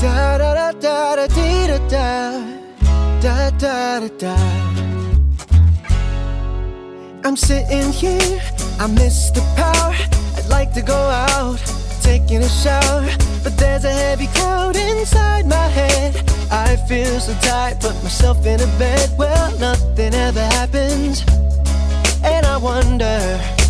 da 0.01 0.39
da 0.39 0.39
da 0.39 0.73
da 0.73 1.15
da 1.17 1.27
da 1.27 1.79
da 1.89 2.31
da 3.23 3.51
da 3.51 4.01
da 4.01 4.09
da. 4.19 4.37
I'm 7.25 7.37
sitting 7.37 7.93
here, 7.93 8.41
I 8.79 8.87
miss 8.89 9.31
the 9.31 9.41
power. 9.57 9.95
I'd 10.37 10.49
like 10.51 10.75
to 10.75 10.83
go 10.83 11.01
out, 11.33 11.59
taking 12.03 12.43
a 12.43 12.49
shower, 12.49 13.07
but 13.43 13.57
there's 13.57 13.85
a 13.85 13.93
heavy 13.93 14.27
cloud 14.35 14.77
inside 14.77 15.47
my 15.47 15.69
head. 15.69 16.31
I 16.51 16.77
feel 16.89 17.21
so 17.21 17.33
tight, 17.41 17.81
put 17.81 17.95
myself 18.03 18.45
in 18.45 18.61
a 18.61 18.67
bed. 18.79 19.09
Well, 19.17 19.59
nothing 19.59 20.13
ever 20.13 20.45
happens, 20.59 21.25
and 22.23 22.45
I 22.45 22.59
wonder. 22.59 23.62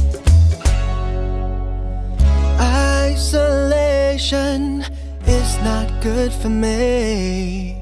Isolation 3.13 4.81
is 5.27 5.59
not 5.59 6.01
good 6.01 6.33
for 6.33 6.49
me. 6.49 7.77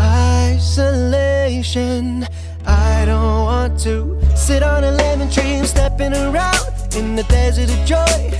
Isolation, 0.00 2.24
I 2.64 3.04
don't 3.04 3.42
want 3.50 3.80
to 3.80 4.16
sit 4.36 4.62
on 4.62 4.84
a 4.84 4.92
lemon 4.92 5.28
tree 5.28 5.54
and 5.58 5.66
stepping 5.66 6.14
around 6.14 6.70
in 6.94 7.16
the 7.16 7.24
desert 7.24 7.68
of 7.68 7.84
joy. 7.84 8.30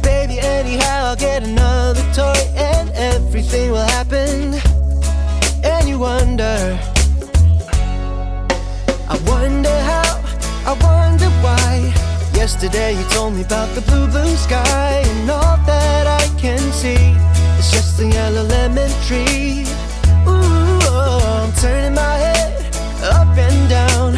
Baby, 0.00 0.38
anyhow, 0.38 1.06
I'll 1.06 1.16
get 1.16 1.42
another 1.42 2.04
toy 2.14 2.40
and 2.54 2.90
everything 2.90 3.72
will 3.72 3.88
happen. 3.98 4.54
And 5.64 5.88
you 5.88 5.98
wonder, 5.98 6.78
I 9.10 9.18
wonder 9.26 9.76
how, 9.90 10.22
I 10.70 10.72
wonder 10.80 11.28
why. 11.42 11.97
Yesterday 12.38 12.94
you 12.96 13.04
told 13.10 13.34
me 13.34 13.42
about 13.42 13.68
the 13.74 13.80
blue, 13.80 14.06
blue 14.06 14.36
sky, 14.36 15.02
and 15.04 15.28
all 15.28 15.58
that 15.66 16.06
I 16.06 16.24
can 16.38 16.60
see 16.70 17.18
is 17.58 17.68
just 17.72 17.98
a 17.98 18.06
yellow 18.06 18.44
lemon 18.44 18.88
tree. 19.06 19.66
Ooh, 20.22 20.78
oh, 20.86 21.18
I'm 21.42 21.52
turning 21.60 21.94
my 21.94 22.14
head 22.14 22.54
up 23.02 23.36
and 23.36 23.68
down, 23.68 24.14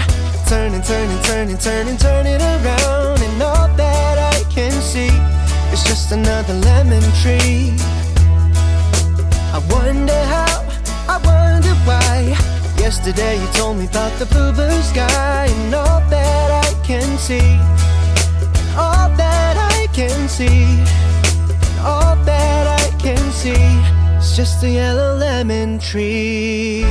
turning, 0.47 0.83
turning, 0.83 1.23
turning, 1.23 1.57
turning, 1.57 1.97
turning 1.97 2.41
around, 2.41 3.21
and 3.25 3.43
all 3.43 3.69
that 3.81 4.17
I 4.35 4.45
can 4.53 4.71
see 4.71 5.11
is 5.73 5.83
just 5.83 6.13
another 6.13 6.55
lemon 6.55 7.03
tree. 7.23 7.73
I 9.57 9.65
wonder 9.73 10.21
how, 10.29 10.61
I 11.09 11.17
wonder 11.25 11.75
why. 11.89 12.37
Yesterday 12.77 13.41
you 13.41 13.47
told 13.55 13.79
me 13.79 13.87
about 13.87 14.13
the 14.19 14.27
blue, 14.27 14.53
blue 14.53 14.83
sky, 14.83 15.47
and 15.49 15.75
all 15.75 16.01
that 16.11 16.51
I 16.67 16.87
can 16.87 17.17
see, 17.17 17.57
all 18.77 19.09
that 19.17 19.57
I 19.57 19.87
can 19.93 20.29
see, 20.29 20.65
all 21.83 22.17
that 22.25 22.67
I 22.81 22.99
can 22.99 23.19
see 23.33 23.67
is 24.19 24.37
just 24.37 24.63
a 24.63 24.71
yellow 24.71 25.17
lemon 25.17 25.79
tree. 25.79 26.85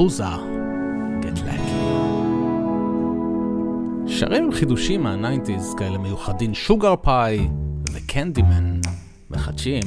סוזה, 0.00 0.24
Get 1.22 1.38
Lucky. 1.38 1.72
שרים 4.06 4.52
חידושים 4.52 5.02
מהניינטיז 5.02 5.74
כאלה 5.78 5.98
מיוחדים, 5.98 6.54
שוגר 6.54 6.94
פאי 7.02 7.48
וקנדימן, 7.92 8.80
מחדשים. 9.30 9.82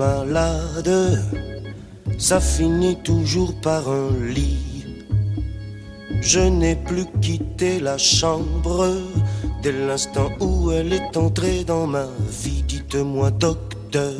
Malade, 0.00 1.22
ça 2.18 2.40
finit 2.40 2.96
toujours 3.02 3.52
par 3.60 3.82
un 3.88 4.10
lit. 4.34 4.86
Je 6.22 6.40
n'ai 6.40 6.76
plus 6.88 7.06
quitté 7.20 7.80
la 7.80 7.98
chambre 7.98 8.88
dès 9.62 9.72
l'instant 9.72 10.30
où 10.40 10.70
elle 10.70 10.92
est 10.94 11.16
entrée 11.16 11.64
dans 11.64 11.86
ma 11.86 12.06
vie. 12.42 12.62
Dites-moi, 12.66 13.30
docteur, 13.30 14.14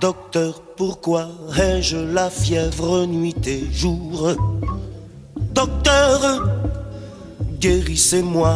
docteur, 0.00 0.52
pourquoi 0.76 1.28
ai-je 1.56 1.98
la 1.98 2.30
fièvre 2.30 3.06
nuit 3.06 3.46
et 3.46 3.64
jour? 3.72 4.32
Docteur, 5.60 6.16
guérissez-moi, 7.60 8.54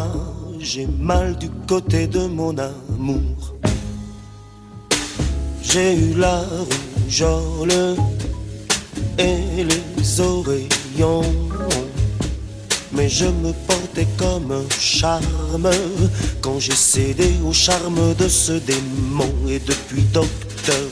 j'ai 0.59 0.87
mal 0.87 1.37
du 1.37 1.51
côté 1.69 2.07
de 2.07 2.27
mon 2.27 2.55
amour. 2.59 3.53
J'ai 5.73 5.95
eu 5.95 6.13
la 6.19 6.45
rougeole 7.09 7.97
et 9.17 9.65
les 9.65 10.21
oreillons, 10.21 11.23
mais 12.93 13.09
je 13.09 13.25
me 13.25 13.53
portais 13.67 14.07
comme 14.19 14.53
un 14.53 14.69
charme 14.79 15.71
quand 16.43 16.61
j'ai 16.61 16.75
cédé 16.75 17.33
au 17.47 17.55
charme 17.55 18.13
de 18.19 18.29
ce 18.29 18.53
démon. 18.53 19.33
Et 19.49 19.61
depuis, 19.61 20.03
docteur, 20.13 20.91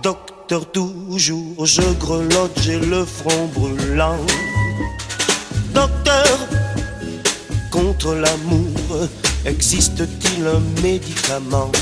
docteur, 0.00 0.70
toujours 0.70 1.66
je 1.66 1.82
grelotte, 1.98 2.56
j'ai 2.62 2.78
le 2.78 3.04
front 3.04 3.48
brûlant. 3.52 4.20
Docteur, 5.74 6.38
contre 7.72 8.14
l'amour, 8.14 9.08
existe-t-il 9.44 10.46
un 10.46 10.62
médicament? 10.82 11.72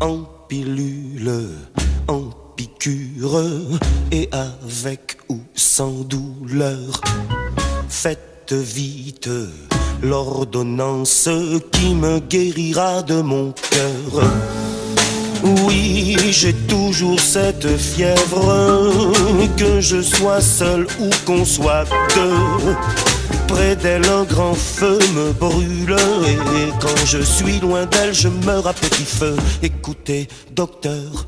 En 0.00 0.24
pilule, 0.48 1.50
en 2.08 2.30
piqûre, 2.56 3.42
et 4.10 4.28
avec 4.32 5.18
ou 5.28 5.38
sans 5.54 6.04
douleur 6.04 7.00
Faites 7.88 8.52
vite 8.52 9.28
l'ordonnance 10.02 11.28
qui 11.72 11.94
me 11.94 12.18
guérira 12.18 13.02
de 13.02 13.20
mon 13.20 13.52
cœur. 13.52 14.24
Oui, 15.42 16.16
j'ai 16.30 16.52
toujours 16.52 17.18
cette 17.18 17.66
fièvre, 17.78 19.12
que 19.56 19.80
je 19.80 20.02
sois 20.02 20.40
seul 20.40 20.86
ou 21.00 21.08
qu'on 21.24 21.44
soit 21.44 21.84
deux. 22.14 22.76
Près 23.48 23.74
d'elle, 23.76 24.06
un 24.08 24.24
grand 24.24 24.54
feu 24.54 24.98
me 25.14 25.32
brûle, 25.32 25.96
et 26.26 26.70
quand 26.80 27.04
je 27.06 27.18
suis 27.18 27.58
loin 27.60 27.86
d'elle, 27.86 28.14
je 28.14 28.28
meurs 28.28 28.66
à 28.66 28.72
petit 28.72 29.04
feu. 29.04 29.36
Écoutez, 29.62 30.28
docteur, 30.52 31.26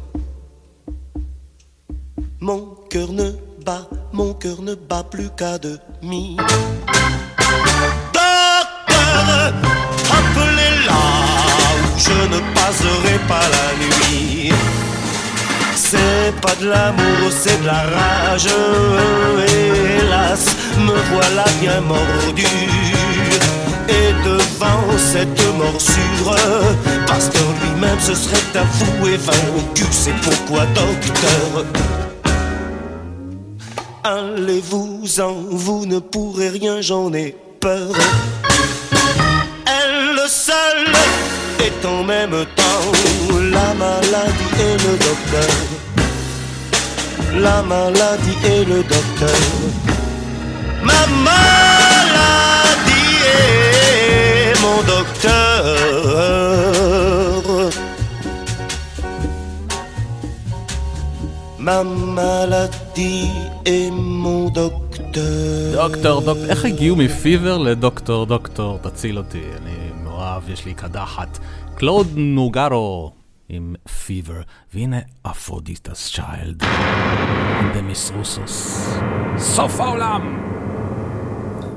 mon 2.40 2.74
cœur 2.90 3.12
ne 3.12 3.30
bat, 3.64 3.88
mon 4.12 4.34
cœur 4.34 4.62
ne 4.62 4.74
bat 4.74 5.04
plus 5.04 5.30
qu'à 5.36 5.58
demi. 5.58 6.36
Docteur, 8.12 9.81
je 12.04 12.12
ne 12.34 12.40
passerai 12.54 13.18
pas 13.28 13.46
la 13.56 13.68
nuit. 13.82 14.52
C'est 15.74 16.34
pas 16.40 16.54
de 16.60 16.68
l'amour, 16.68 17.30
c'est 17.30 17.60
de 17.62 17.66
la 17.66 17.82
rage. 17.96 18.48
Hélas, 19.98 20.44
me 20.78 20.96
voilà 21.12 21.44
bien 21.60 21.80
mordu. 21.80 22.46
Et 23.88 24.12
devant 24.24 24.84
cette 24.98 25.42
morsure, 25.58 26.34
Pasteur 27.06 27.48
lui-même 27.62 28.00
se 28.00 28.14
serait 28.14 28.52
avoué 28.54 29.16
vaincu. 29.16 29.84
C'est 29.90 30.16
pourquoi, 30.22 30.66
docteur, 30.74 31.64
allez-vous-en, 34.04 35.34
vous 35.50 35.86
ne 35.86 35.98
pourrez 35.98 36.48
rien, 36.48 36.80
j'en 36.80 37.12
ai 37.12 37.36
peur. 37.60 37.92
Elle 39.66 40.18
seule 40.28 40.92
est 41.67 41.85
en 41.85 42.03
même 42.03 42.37
temps 42.55 42.91
la 43.57 43.73
maladie 43.73 44.51
et 44.65 44.75
le 44.85 44.93
docteur. 45.07 45.53
La 47.45 47.61
maladie 47.61 48.37
et 48.53 48.63
le 48.65 48.79
docteur. 48.83 49.41
Ma 50.83 51.01
maladie 51.27 53.15
est 53.35 54.53
mon 54.63 54.79
docteur. 54.93 55.65
Ma 61.59 61.83
maladie 61.83 63.29
est 63.65 63.91
mon 63.91 64.49
docteur. 64.49 64.77
דוקטור, 65.73 66.21
דוקטור, 66.21 66.45
איך 66.49 66.65
הגיעו 66.65 66.95
מפיבר 66.95 67.57
לדוקטור, 67.57 68.25
דוקטור, 68.25 68.79
תציל 68.81 69.17
אותי, 69.17 69.41
אני 69.61 69.87
מאוהב, 70.11 70.49
יש 70.49 70.65
לי 70.65 70.73
קדחת. 70.73 71.39
קלוד 71.75 72.07
נוגרו 72.15 73.11
עם 73.49 73.75
פיבר, 74.05 74.41
והנה 74.73 74.99
אפרודיטס 75.23 76.13
צ'יילד, 76.13 76.63
דמיס 77.73 78.11
רוסוס, 78.15 78.87
סוף 79.37 79.79
העולם! 79.79 80.43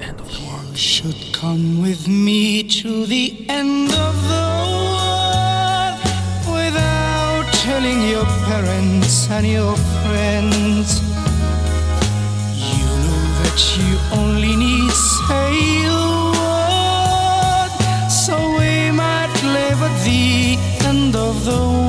End 0.01 0.21
of 0.21 0.33
the 0.33 0.41
world. 0.47 0.61
should 0.81 1.35
come 1.35 1.83
with 1.83 2.09
me 2.09 2.63
to 2.63 3.05
the 3.05 3.45
end 3.51 3.93
of 3.93 4.15
the 4.33 4.49
world 4.95 6.01
without 6.57 7.47
telling 7.53 8.01
your 8.09 8.25
parents 8.47 9.29
and 9.31 9.47
your 9.47 9.77
friends. 10.03 11.03
You 12.73 12.87
know 13.05 13.25
that 13.43 13.59
you 13.77 13.91
only 14.21 14.57
need 14.57 14.91
say 14.93 15.84
cada 21.46 21.85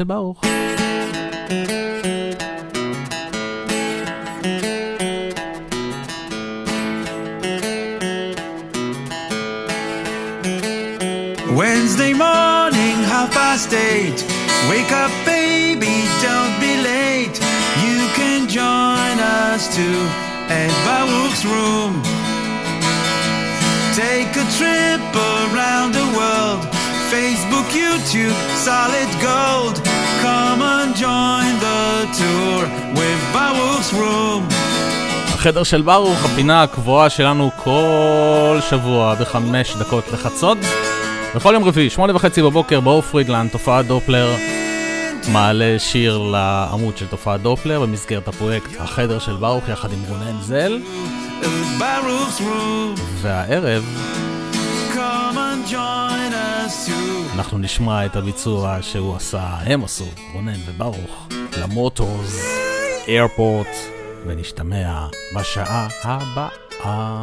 Marsche 0.00 0.06
Bauch. 0.06 0.36
Wednesday 11.56 12.12
morning, 12.12 12.96
half 13.04 13.32
past 13.32 13.72
eight. 13.72 14.24
Wake 14.70 14.92
up, 14.92 15.10
baby, 15.24 16.04
don't 16.22 16.58
be 16.60 16.76
late. 16.82 17.38
You 17.84 18.08
can 18.14 18.48
join 18.48 19.18
us 19.18 19.74
to 19.74 19.86
Ed 20.48 20.72
Baruch's 20.84 21.44
room. 21.44 22.02
Take 23.94 24.30
a 24.36 24.46
trip 24.56 25.00
around 25.52 25.92
the 25.92 26.06
world. 26.16 26.62
Facebook, 27.10 27.68
YouTube, 27.72 28.34
solid 28.56 29.10
gold. 29.20 29.89
Come 30.22 30.62
and 30.76 30.90
join 31.04 31.52
the 31.66 31.82
tour 32.18 32.62
with 32.98 33.20
Baruch's 33.34 33.92
room. 33.92 34.42
החדר 35.34 35.62
של 35.62 35.82
ברוך, 35.82 36.24
הפינה 36.24 36.62
הקבועה 36.62 37.10
שלנו 37.10 37.50
כל 37.56 38.58
שבוע 38.70 39.14
בחמש 39.14 39.76
דקות 39.76 40.04
לחצות. 40.12 40.58
בכל 41.34 41.54
יום 41.54 41.64
רביעי, 41.64 41.90
שמונה 41.90 42.16
וחצי 42.16 42.42
בבוקר, 42.42 42.80
באור 42.80 43.02
פרידלנד, 43.02 43.50
תופעת 43.50 43.86
דופלר, 43.86 44.34
מעלה 45.32 45.76
שיר 45.78 46.18
לעמוד 46.18 46.96
של 46.96 47.06
תופעת 47.06 47.42
דופלר 47.42 47.80
במסגרת 47.80 48.28
הפרויקט 48.28 48.70
החדר 48.80 49.18
של 49.18 49.36
ברוך 49.36 49.68
יחד 49.68 49.88
עם 49.92 49.98
רונן 50.08 50.40
זל. 50.40 50.78
והערב 53.22 54.09
אנחנו 57.34 57.58
נשמע 57.58 58.06
את 58.06 58.16
הביצוע 58.16 58.78
שהוא 58.82 59.16
עשה, 59.16 59.40
הם 59.40 59.84
עשו, 59.84 60.04
רונן 60.32 60.60
וברוך, 60.66 61.28
למוטורס, 61.58 62.40
איירפורט, 63.08 63.66
ונשתמע 64.26 65.06
בשעה 65.36 65.88
הבאה. 66.04 67.22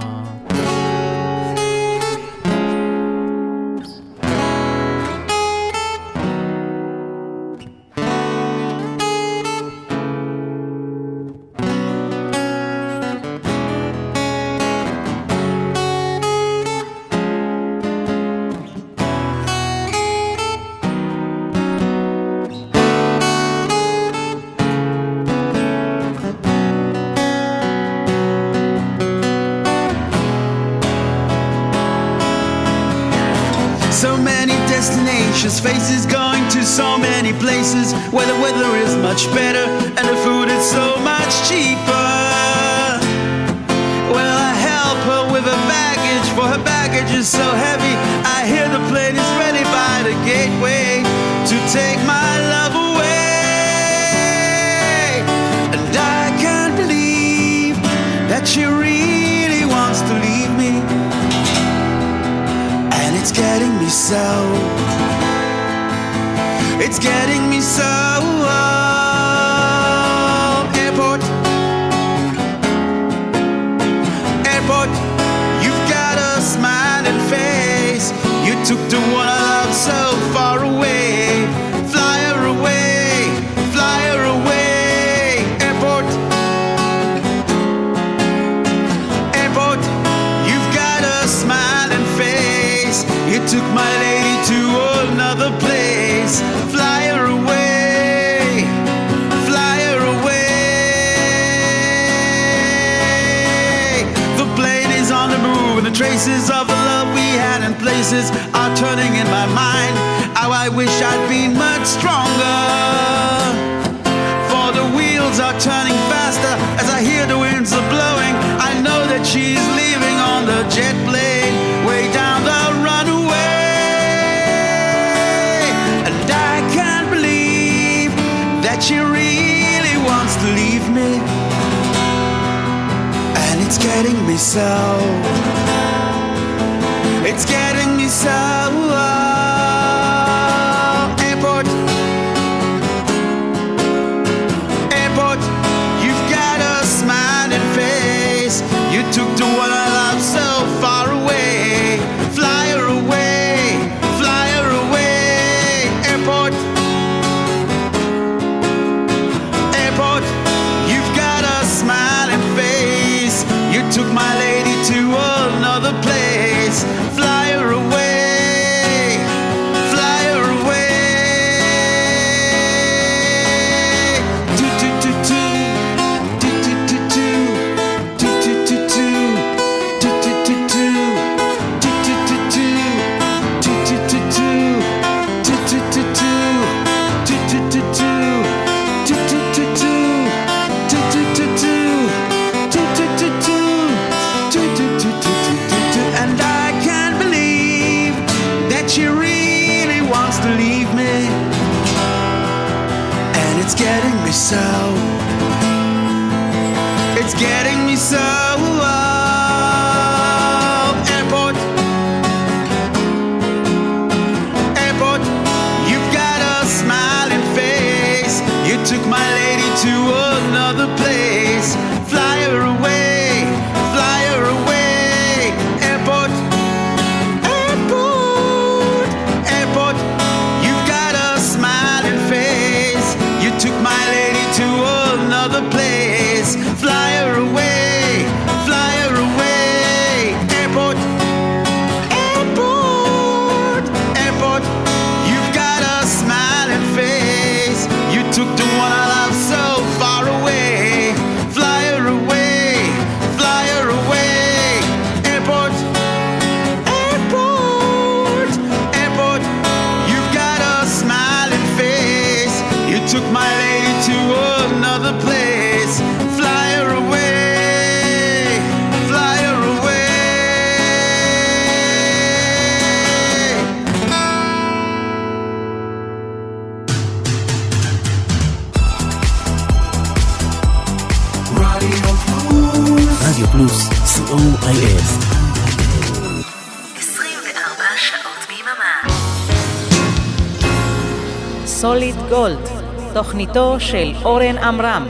סוליד 291.88 292.16
גולד, 292.30 292.70
תוכניתו 293.14 293.80
של 293.80 294.14
אורן 294.24 294.58
עמרם. 294.58 295.08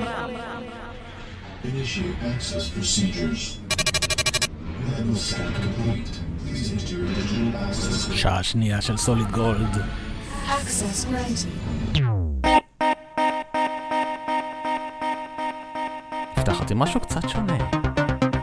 שעה 8.15 8.43
שנייה 8.43 8.81
של 8.81 8.97
סוליד 8.97 9.31
גולד. 9.31 9.77
נפתחת 16.37 16.71
משהו 16.71 16.99
קצת 16.99 17.29
שונה. 17.29 17.57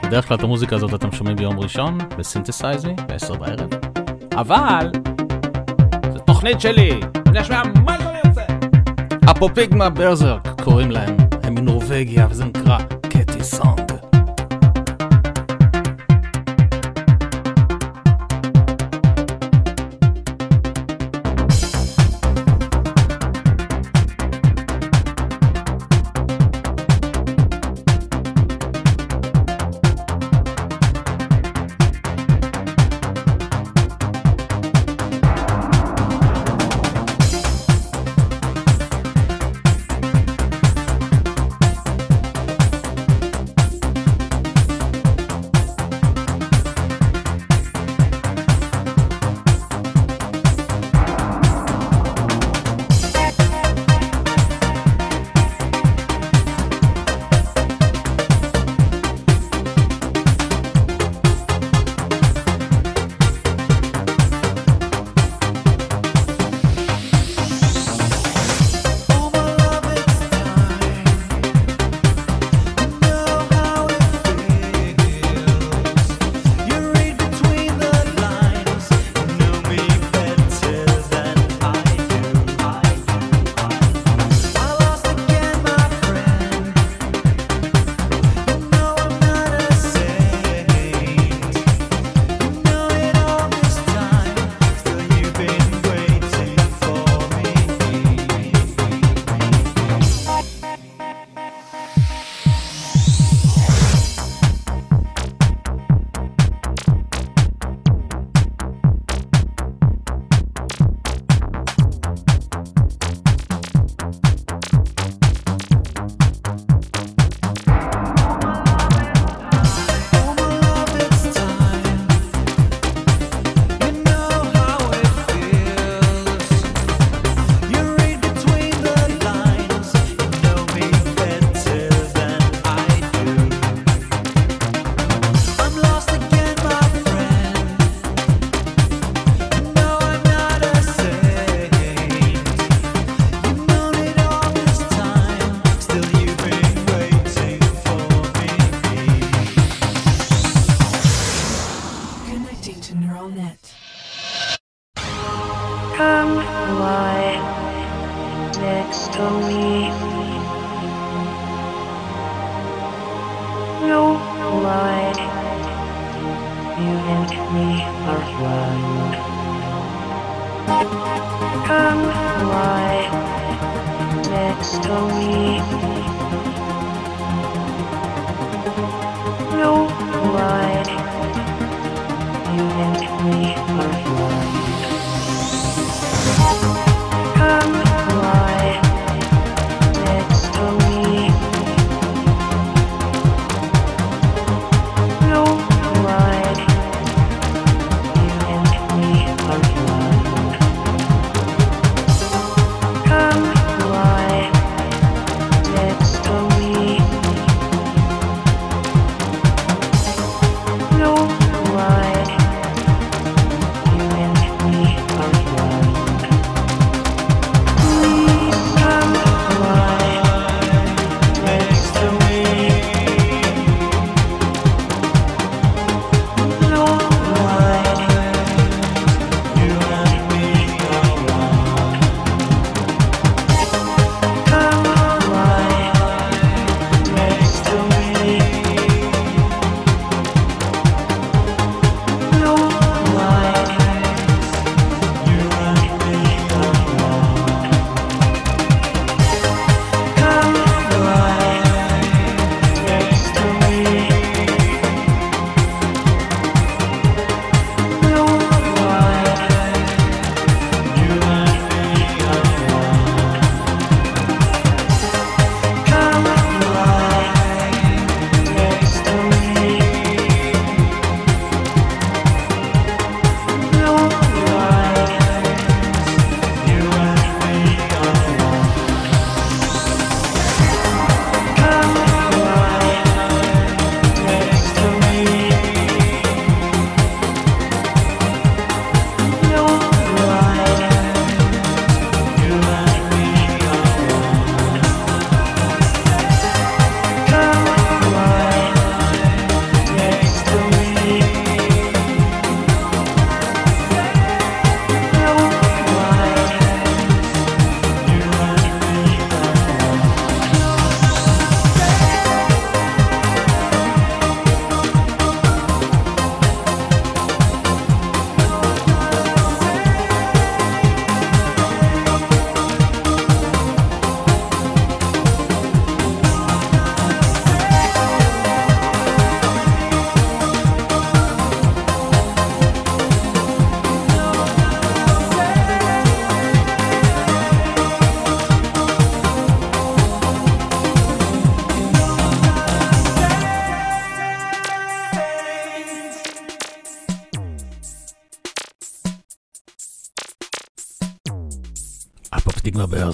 בדרך 0.03 0.29
כלל 0.29 0.37
את 0.37 0.43
המוזיקה 0.43 0.77
הזאת 0.77 0.95
אתם 0.95 1.13
שומעים 1.13 1.37
ביום 1.37 1.61
ראשון, 1.61 1.99
בסינתסייזי, 2.19 2.95
ב-10 3.09 3.37
בערב. 3.39 3.71
אבל, 4.33 4.91
זו 6.13 6.19
תוכנית 6.19 6.61
שלי, 6.61 7.01
אני 7.27 7.41
אשמע 7.41 7.63
מלא 7.65 8.04
הפופיגמה 9.37 9.91
ברזרק 9.91 10.61
קוראים 10.65 10.91
להם, 10.91 11.17
הם 11.43 11.55
מנורבגיה 11.55 12.27
וזה 12.31 12.45
נקרא 12.45 12.79
קטי 13.09 13.45
סאונד. 13.45 13.94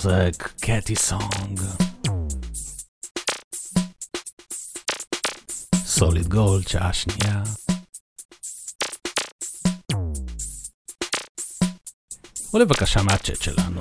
Music, 0.01 0.49
קטי 0.61 0.95
Song. 1.09 1.61
סוליד 5.75 6.29
גולד, 6.29 6.68
שעה 6.68 6.93
שנייה. 6.93 7.43
ולבקשה 12.55 13.03
מהצ'אט 13.03 13.43
שלנו. 13.43 13.81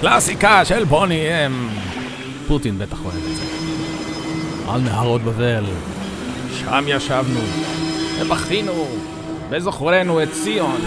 קלאסיקה 0.00 0.64
של 0.64 0.84
בוני 0.84 1.46
אם. 1.46 1.68
פוטין 2.48 2.78
בטח 2.78 2.98
אוהב 3.04 3.16
את 3.16 3.36
זה. 3.36 3.42
על 4.68 4.80
נהרות 4.80 5.22
בבל. 5.22 5.64
שם 6.60 6.84
ישבנו, 6.88 7.40
ובכינו, 8.20 8.86
וזוכרנו 9.50 10.22
את 10.22 10.28
ציון. 10.32 10.80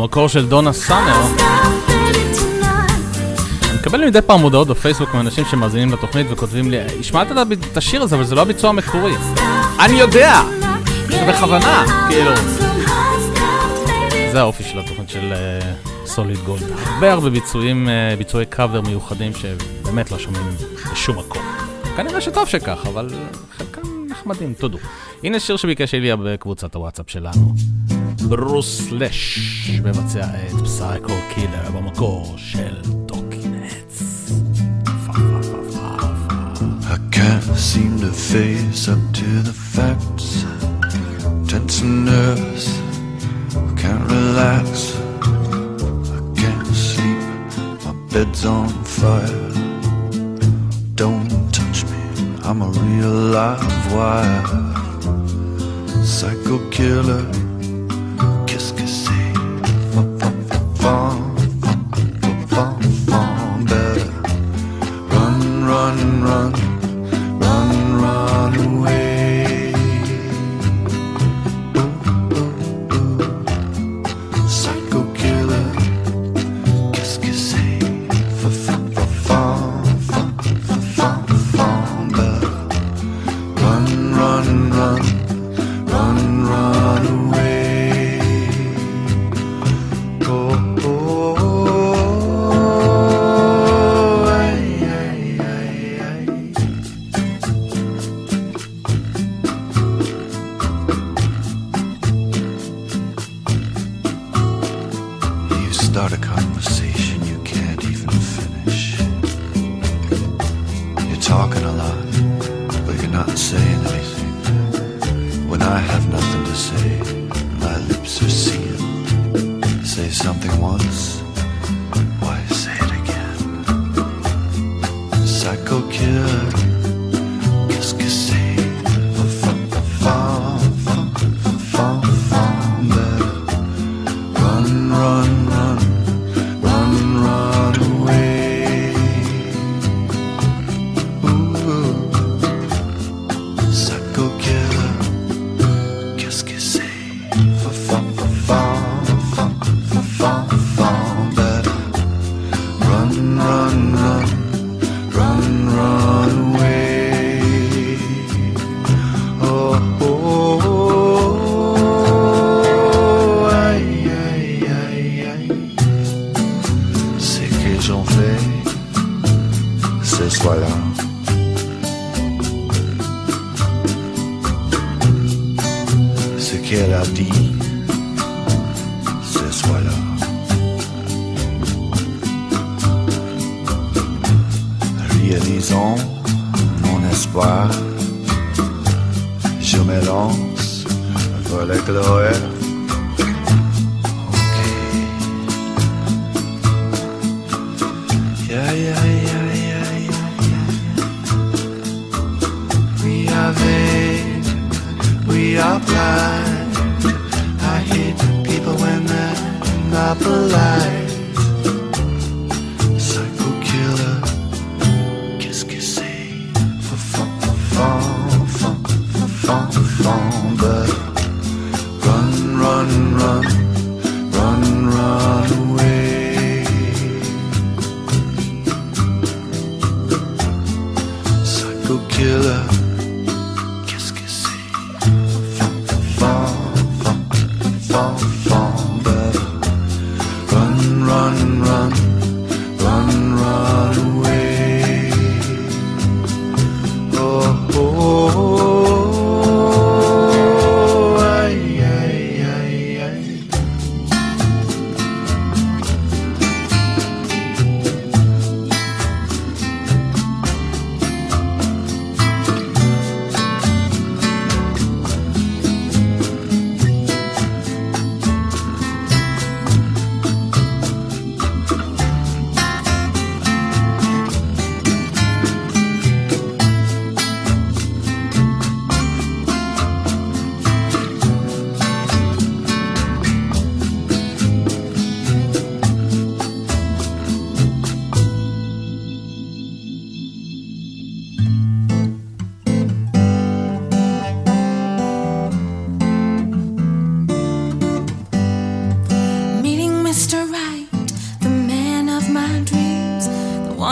במקור 0.00 0.28
של 0.28 0.48
דונה 0.48 0.72
סאנר. 0.72 1.20
אני 3.70 3.78
מקבל 3.80 4.06
מדי 4.06 4.22
פעם 4.22 4.40
הודעות 4.40 4.68
בפייסבוק 4.68 5.14
מאנשים 5.14 5.44
שמאזינים 5.44 5.92
לתוכנית 5.92 6.26
וכותבים 6.30 6.70
לי, 6.70 6.78
השמעת 7.00 7.26
את 7.72 7.76
השיר 7.76 8.02
הזה, 8.02 8.16
אבל 8.16 8.24
זה 8.24 8.34
לא 8.34 8.40
הביצוע 8.40 8.70
המקורי. 8.70 9.12
אני 9.80 9.92
יודע! 9.92 10.40
זה 11.08 11.26
בכוונה, 11.28 11.84
כאילו. 12.08 12.30
זה 14.32 14.40
האופי 14.40 14.64
של 14.64 14.78
התוכנית 14.78 15.08
של 15.08 15.32
אה, 15.32 15.74
סוליד 16.06 16.38
גולד. 16.38 16.62
הרבה 16.86 17.12
הרבה 17.12 17.30
ביצועים, 17.30 17.88
אה, 17.88 18.14
ביצועי 18.18 18.46
קאבר 18.46 18.80
מיוחדים 18.80 19.32
שבאמת 19.34 20.10
לא 20.10 20.18
שומעים 20.18 20.46
בשום 20.92 21.18
מקום. 21.18 21.42
כנראה 21.96 22.20
שטוב 22.20 22.48
שכך, 22.48 22.86
אבל 22.86 23.08
חלקם 23.56 23.82
נחמדים, 24.10 24.54
תודו. 24.58 24.78
הנה 25.24 25.40
שיר 25.40 25.56
שביקש 25.56 25.94
אליה 25.94 26.16
בקבוצת 26.16 26.74
הוואטסאפ 26.74 27.10
שלנו. 27.10 27.54
ברוס 28.28 28.92
לש 28.92 29.40
מבצע 29.84 30.24
את 30.24 30.64
Psycho 30.64 31.12
Killer 31.34 31.70
במקור 31.74 32.34
של 32.36 32.76
Talking 33.06 33.71
Heads. 33.71 34.26
I 36.92 36.98
can't 37.16 37.56
seem 37.70 37.92
to 38.00 38.12
face 38.32 38.88
up 38.88 39.02
to 39.18 39.28
the 39.48 39.56
facts. 39.76 40.28
Tense 41.48 41.82
and 41.82 42.04
nervous, 42.04 42.66
can't 43.80 44.04
relax. 44.16 44.68
I 46.16 46.20
can't 46.40 46.74
sleep, 46.88 47.22
my 47.84 47.94
bed's 48.12 48.42
on 48.56 48.68
fire. 48.98 49.50
Don't 51.00 51.30
touch 51.58 51.78
me, 51.90 52.02
I'm 52.48 52.60
a 52.68 52.70
real 52.84 53.14
live 53.36 53.84
wire. 53.94 54.44
Psycho 56.16 56.56
killer 56.76 57.24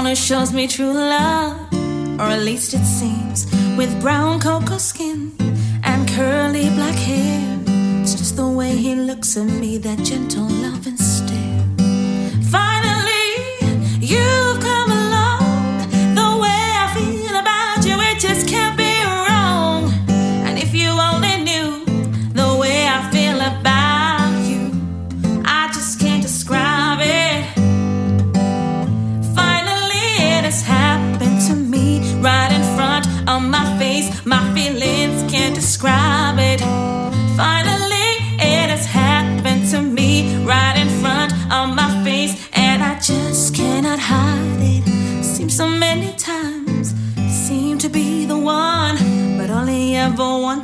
who 0.09 0.15
shows 0.15 0.55
me 0.55 0.67
true 0.67 0.93
love, 0.93 1.61
or 2.19 2.29
at 2.37 2.41
least 2.41 2.73
it 2.73 2.85
seems, 2.85 3.45
with 3.77 4.01
brown 4.01 4.41
cocoa 4.41 4.79
skin 4.79 5.31
and 5.85 6.09
curly 6.09 6.71
black 6.71 6.95
hair. 6.95 7.61
It's 8.01 8.15
just 8.15 8.37
the 8.37 8.49
way 8.49 8.75
he 8.75 8.95
looks 8.95 9.37
at 9.37 9.45
me, 9.45 9.77
that 9.77 9.99
gentle 9.99 10.49
love 10.49 10.68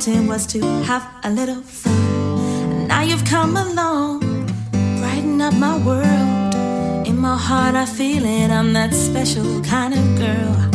was 0.06 0.46
to 0.46 0.60
have 0.84 1.02
a 1.22 1.30
little 1.30 1.62
fun. 1.62 1.92
And 1.92 2.88
now 2.88 3.00
you've 3.00 3.24
come 3.24 3.56
along, 3.56 4.20
brighten 5.00 5.40
up 5.40 5.54
my 5.54 5.78
world. 5.78 7.06
In 7.06 7.18
my 7.18 7.38
heart, 7.38 7.74
I 7.74 7.86
feel 7.86 8.22
it. 8.22 8.50
I'm 8.50 8.74
that 8.74 8.92
special 8.92 9.62
kind 9.62 9.94
of 9.94 10.18
girl. 10.18 10.73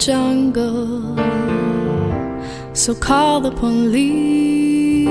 Jungle, 0.00 1.14
so 2.74 2.94
call 2.94 3.40
the 3.42 3.50
police. 3.50 5.10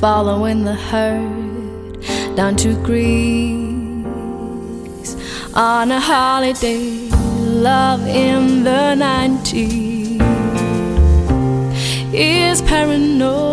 Following 0.00 0.64
the 0.64 0.74
herd 0.74 2.00
down 2.34 2.56
to 2.56 2.74
Greece 2.82 3.16
on 5.54 5.92
a 5.92 6.00
holiday, 6.00 7.08
love 7.38 8.06
in 8.06 8.64
the 8.64 8.96
90s 8.98 10.20
is 12.12 12.60
paranoid 12.62 13.46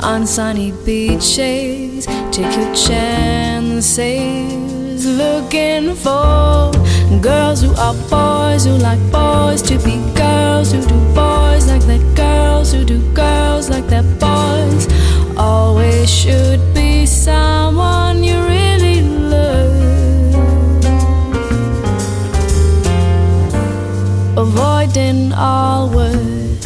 on 0.00 0.26
sunny 0.26 0.72
beaches. 0.84 2.06
Take 2.32 2.56
your 2.56 2.74
chances 2.74 4.65
looking 5.06 5.94
for 5.94 6.72
girls 7.20 7.62
who 7.62 7.72
are 7.76 7.94
boys 8.10 8.64
who 8.64 8.72
like 8.78 9.00
boys 9.12 9.62
to 9.62 9.78
be 9.78 9.96
girls 10.14 10.72
who 10.72 10.80
do 10.84 10.98
boys 11.14 11.68
like 11.68 11.82
that 11.82 12.02
girls 12.16 12.72
who 12.72 12.84
do 12.84 12.98
girls 13.14 13.70
like 13.70 13.86
that 13.86 14.04
boys. 14.18 14.88
Always 15.36 16.10
should 16.10 16.60
be 16.74 17.06
someone 17.06 18.24
you 18.24 18.38
really 18.42 19.00
love. 19.02 19.74
Avoiding 24.36 25.32
all 25.32 25.88
work 25.88 26.60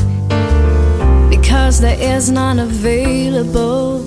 because 1.29 1.81
there 1.81 2.01
is 2.01 2.31
none 2.31 2.59
available 2.59 4.07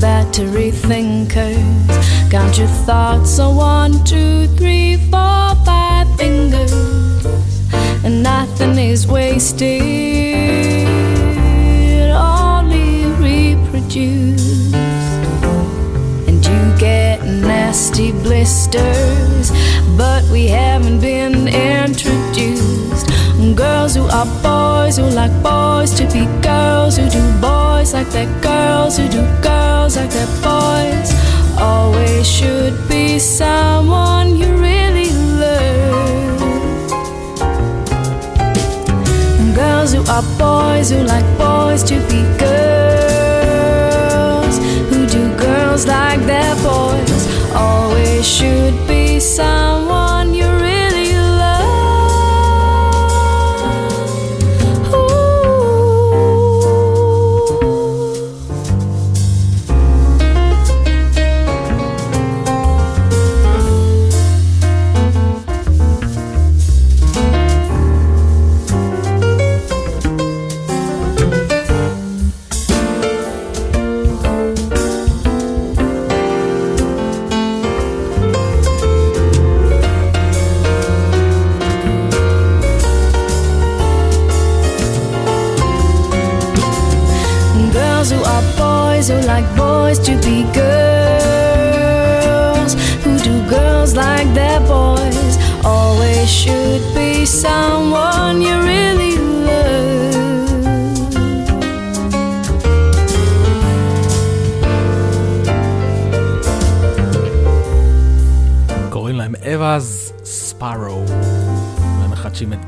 battery 0.00 0.70
thinkers. 0.70 1.58
Count 2.30 2.58
your 2.58 2.68
thoughts 2.86 3.38
on 3.38 3.56
one, 3.56 4.04
two, 4.04 4.46
three, 4.56 4.96
four, 5.10 5.54
five 5.64 6.06
fingers, 6.16 6.72
and 8.04 8.22
nothing 8.22 8.78
is 8.78 9.06
wasted. 9.06 9.82
Only 12.12 13.06
reproduce, 13.16 14.72
and 16.28 16.44
you 16.44 16.78
get 16.78 17.24
nasty 17.24 18.12
blisters. 18.12 19.50
But 19.96 20.24
we 20.30 20.46
haven't 20.46 21.00
been 21.00 21.48
introduced. 21.48 22.07
Girls 23.58 23.96
who 23.96 24.04
are 24.04 24.26
boys 24.40 24.98
who 24.98 25.10
like 25.10 25.32
boys 25.42 25.92
to 25.94 26.04
be 26.12 26.26
girls 26.40 26.96
who 26.96 27.08
do 27.10 27.20
boys 27.40 27.92
like 27.92 28.08
their 28.10 28.28
girls 28.40 28.96
who 28.96 29.08
do 29.08 29.20
girls 29.42 29.96
like 29.96 30.10
their 30.10 30.28
boys 30.40 31.12
always 31.58 32.24
should 32.24 32.88
be 32.88 33.18
someone 33.18 34.36
you 34.36 34.54
really 34.54 35.10
love. 35.42 36.38
Girls 39.56 39.92
who 39.92 40.04
are 40.06 40.22
boys 40.38 40.90
who 40.90 41.02
like 41.02 41.26
boys 41.36 41.82
to 41.82 41.98
be 42.06 42.22
girls 42.38 44.58
who 44.88 45.04
do 45.08 45.36
girls 45.36 45.84
like 45.84 46.20
their 46.26 46.54
boys 46.62 47.26
always 47.56 48.24
should 48.24 48.86
be 48.86 49.18
someone 49.18 49.87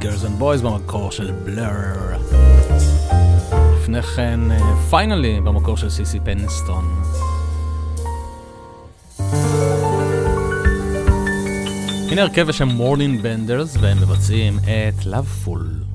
Girls 0.01 0.25
and 0.25 0.39
Boys 0.39 0.63
במקור 0.63 1.11
של 1.11 1.33
בלר. 1.45 2.17
לפני 3.75 4.03
כן 4.03 4.41
Finally 4.91 5.41
במקור 5.41 5.77
של 5.77 5.91
סיסי 5.91 6.19
פניסטון. 6.25 6.85
הנה 12.11 12.23
הרכב 12.23 12.43
בשם 12.43 12.69
מורנינג 12.69 13.21
בנדרס 13.21 13.77
והם 13.81 13.99
מבצעים 13.99 14.59
את 14.59 15.07
Lovefool 15.07 15.90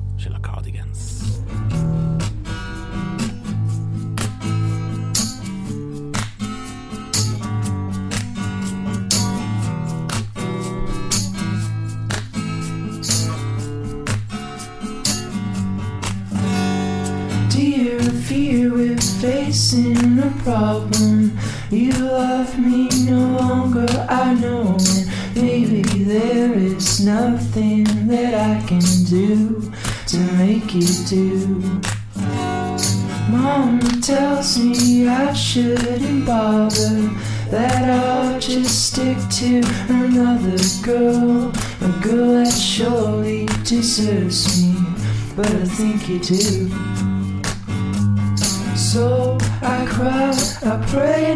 to 39.36 39.60
another 39.90 40.56
girl, 40.82 41.52
a 41.82 42.00
girl 42.02 42.32
that 42.32 42.50
surely 42.50 43.44
deserves 43.64 44.62
me, 44.62 44.74
but 45.36 45.46
I 45.46 45.64
think 45.66 46.08
you 46.08 46.20
do. 46.20 46.70
So 48.74 49.36
I 49.60 49.84
cry, 49.90 50.32
I 50.64 50.82
pray, 50.88 51.35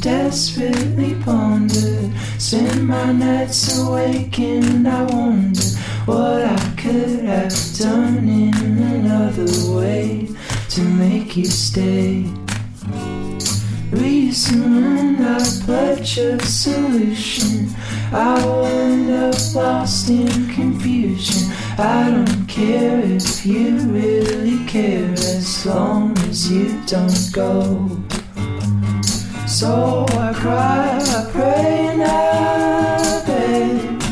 desperately 0.00 1.14
pondered. 1.22 2.10
Spend 2.38 2.86
my 2.86 3.12
nights 3.12 3.78
awake 3.78 4.38
and 4.38 4.88
I 4.88 5.02
wonder 5.02 5.60
What 6.06 6.44
I 6.44 6.74
could 6.76 7.24
have 7.24 7.52
done 7.78 8.28
in 8.28 8.54
another 8.54 9.76
way 9.76 10.28
To 10.70 10.82
make 10.82 11.36
you 11.36 11.44
stay. 11.44 12.24
Reason 13.90 15.16
I 15.24 15.38
pledge 15.64 16.18
a 16.18 16.40
solution. 16.40 17.68
I 18.12 18.44
will 18.44 18.64
end 18.64 19.10
up 19.10 19.54
lost 19.54 20.08
in 20.08 20.48
confusion. 20.48 21.52
I 21.78 22.10
don't 22.10 22.46
care 22.46 23.00
if 23.00 23.44
you 23.44 23.78
really 23.78 24.64
care 24.66 25.12
As 25.12 25.66
long 25.66 26.16
as 26.18 26.50
you 26.50 26.80
don't 26.86 27.32
go 27.32 28.00
So 29.50 30.06
I 30.10 30.32
cry, 30.32 30.96
I 31.02 31.30
pray 31.32 31.88
and 31.88 32.02
I 32.04 33.24
beg 33.26 34.02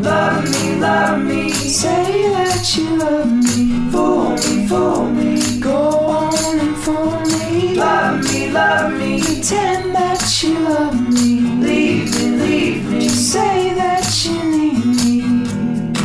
Love 0.00 0.44
me, 0.50 0.76
love 0.80 1.22
me, 1.22 1.50
say 1.50 2.30
that 2.32 2.74
you 2.74 2.96
love 2.96 3.30
me. 3.30 3.90
For 3.92 4.30
me, 4.30 4.66
for 4.66 5.04
me, 5.10 5.60
go 5.60 5.90
on 6.08 6.34
and 6.58 6.76
for 6.78 7.20
me. 7.26 7.74
Love 7.74 8.24
me, 8.24 8.50
love 8.50 8.98
me, 8.98 9.20
pretend 9.20 9.94
that 9.94 10.42
you 10.42 10.58
love 10.58 10.98
me. 11.12 11.40
Leave 11.62 12.10
me, 12.16 12.28
leave 12.42 12.90
me, 12.90 13.08
say 13.10 13.74
that 13.74 14.24
you 14.24 14.42
need 14.50 14.86
me. 14.96 16.00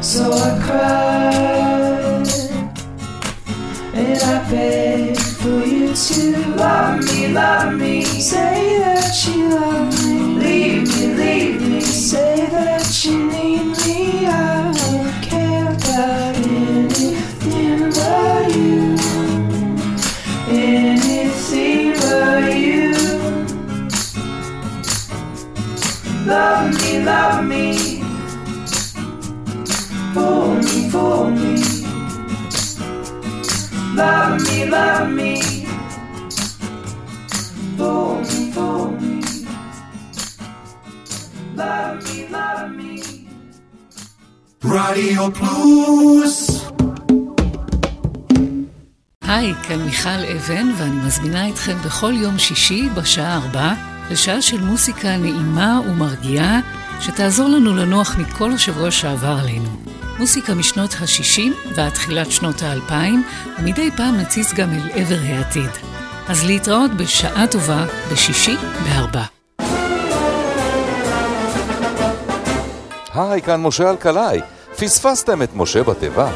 So 0.00 0.32
I 0.32 0.50
cry. 0.64 2.22
And 3.92 4.22
I 4.22 4.50
beg 4.50 4.79
to 6.14 6.56
love 6.56 7.04
me, 7.04 7.28
love 7.28 7.74
me. 7.74 8.02
Say 8.02 8.78
that 8.80 9.26
you 9.26 9.48
love 9.48 10.04
me. 10.04 10.18
Leave 10.42 10.88
me, 10.88 11.06
leave 11.14 11.60
me. 11.68 11.80
Say 11.80 12.48
that 12.50 13.04
you 13.04 13.26
need 13.30 13.66
me. 13.86 14.26
I 14.26 14.72
don't 14.72 15.22
care 15.22 15.72
about 15.72 16.36
anything 16.36 17.90
but 17.96 18.56
you. 18.56 18.96
Anything 20.48 21.92
but 22.00 22.56
you. 22.56 22.92
Love 26.26 26.74
me, 26.80 27.04
love 27.04 27.44
me. 27.44 28.02
For 30.14 30.54
me, 30.56 30.90
for 30.90 31.30
me. 31.30 31.80
Love 33.94 34.42
me, 34.48 34.64
love 34.66 35.10
me. 35.10 35.59
רדיו 44.64 45.34
פלוס 45.34 46.64
היי, 49.22 49.54
כאן 49.62 49.82
מיכל 49.82 50.08
אבן, 50.08 50.72
ואני 50.76 51.06
מזמינה 51.06 51.48
אתכם 51.48 51.76
בכל 51.84 52.12
יום 52.16 52.38
שישי 52.38 52.88
בשעה 52.94 53.36
ארבע 53.36 53.72
לשעה 54.10 54.42
של 54.42 54.60
מוסיקה 54.60 55.16
נעימה 55.16 55.80
ומרגיעה, 55.86 56.60
שתעזור 57.00 57.48
לנו 57.48 57.76
לנוח 57.76 58.16
מכל 58.18 58.52
השבוע 58.52 58.90
שעבר 58.90 59.38
עלינו. 59.42 59.68
מוסיקה 60.18 60.54
משנות 60.54 60.94
ה-60 61.00 61.74
ועד 61.74 61.92
תחילת 61.92 62.30
שנות 62.30 62.62
ה-2000, 62.62 62.92
ומדי 63.58 63.90
פעם 63.96 64.16
נציץ 64.16 64.52
גם 64.54 64.70
אל 64.72 64.90
עבר 64.94 65.18
העתיד. 65.22 65.99
אז 66.30 66.44
להתראות 66.44 66.90
בשעה 66.96 67.46
טובה 67.46 67.84
בשישי 68.12 68.56
בארבע. 68.84 69.22
היי, 73.14 73.42
כאן 73.42 73.60
משה 73.62 73.90
אלקלעי. 73.90 74.40
פספסתם 74.76 75.42
את 75.42 75.48
משה 75.54 75.82
בתיבה? 75.82 76.30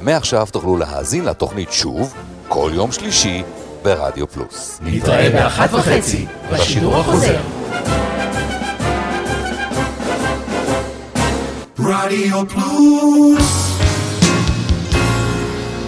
מעכשיו 0.00 0.46
תוכלו 0.50 0.76
להאזין 0.76 1.24
לתוכנית 1.24 1.72
שוב, 1.72 2.14
כל 2.48 2.70
יום 2.74 2.92
שלישי, 2.92 3.42
ברדיו 3.82 4.28
פלוס. 4.28 4.78
נתראה 4.82 5.30
באחת 5.30 5.72
וחצי, 5.72 6.26
בשידור 6.52 6.96
החוזר. 6.96 7.40
רדיו 11.78 12.48
פלוס 12.48 13.72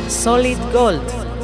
סוליד 0.09 0.59
גולד, 0.73 1.24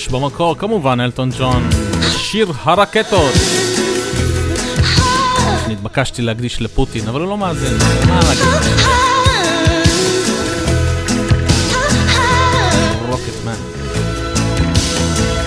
הירש, 0.00 0.08
במקור 0.08 0.58
כמובן 0.58 1.00
אלטון 1.00 1.30
ג'ון, 1.38 1.68
שיר 2.16 2.52
הרקטות. 2.62 3.32
נתבקשתי 5.68 6.22
להקדיש 6.22 6.62
לפוטין, 6.62 7.08
אבל 7.08 7.20
הוא 7.20 7.28
לא 7.28 7.38
מאזין, 7.38 7.78
מה 8.08 8.20
להגיד? 8.20 8.44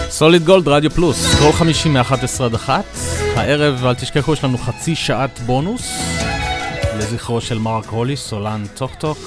סוליד 0.09 0.45
גולד, 0.45 0.67
רדיו 0.67 0.91
פלוס, 0.91 1.35
כל 1.39 1.51
חמישי 1.51 1.89
מ-11 1.89 2.43
עד 2.43 2.53
1. 2.55 2.84
הערב, 3.35 3.85
אל 3.85 3.93
תשכחו, 3.93 4.34
יש 4.34 4.43
לנו 4.43 4.57
חצי 4.57 4.95
שעת 4.95 5.39
בונוס. 5.39 5.91
לזכרו 6.97 7.41
של 7.41 7.57
מרק 7.57 7.85
הוליס, 7.85 8.15
סולן 8.15 8.63
טוק 8.75 8.91
טוק, 8.95 9.17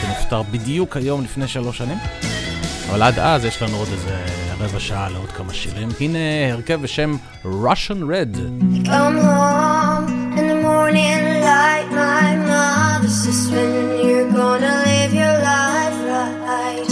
שנפטר 0.00 0.42
בדיוק 0.42 0.96
היום 0.96 1.24
לפני 1.24 1.48
שלוש 1.48 1.78
שנים. 1.78 1.98
אבל 2.90 3.02
עד 3.02 3.18
אז 3.18 3.44
יש 3.44 3.62
לנו 3.62 3.76
עוד 3.76 3.88
איזה 3.92 4.43
רבע 4.64 4.80
שעה 4.80 5.08
לעוד 5.10 5.30
כמה 5.30 5.54
שירים. 5.54 5.88
הנה 6.00 6.18
הרכב 6.52 6.82
בשם 6.82 7.16
Russian 7.44 8.08
Red. 8.10 8.38
Come 8.86 9.18
home 9.18 10.38
in 10.38 10.46
the 10.52 10.58
morning 10.68 11.24
my 12.02 12.26
mother 12.50 13.10
when 13.52 13.70
you're 14.06 14.30
gonna 14.38 14.74
live 14.86 15.12
your 15.22 15.36
life 15.50 15.98
right. 16.12 16.90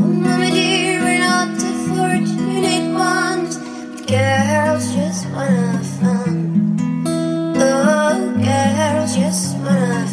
Oh, 0.00 0.12
mama 0.24 0.48
dear, 0.56 1.00
girls 4.12 4.84
just 4.96 5.24
wanna 5.34 5.80
fun. 5.98 6.34
Oh, 7.68 8.16
girls 8.48 9.10
just 9.20 9.46
wanna. 9.62 10.11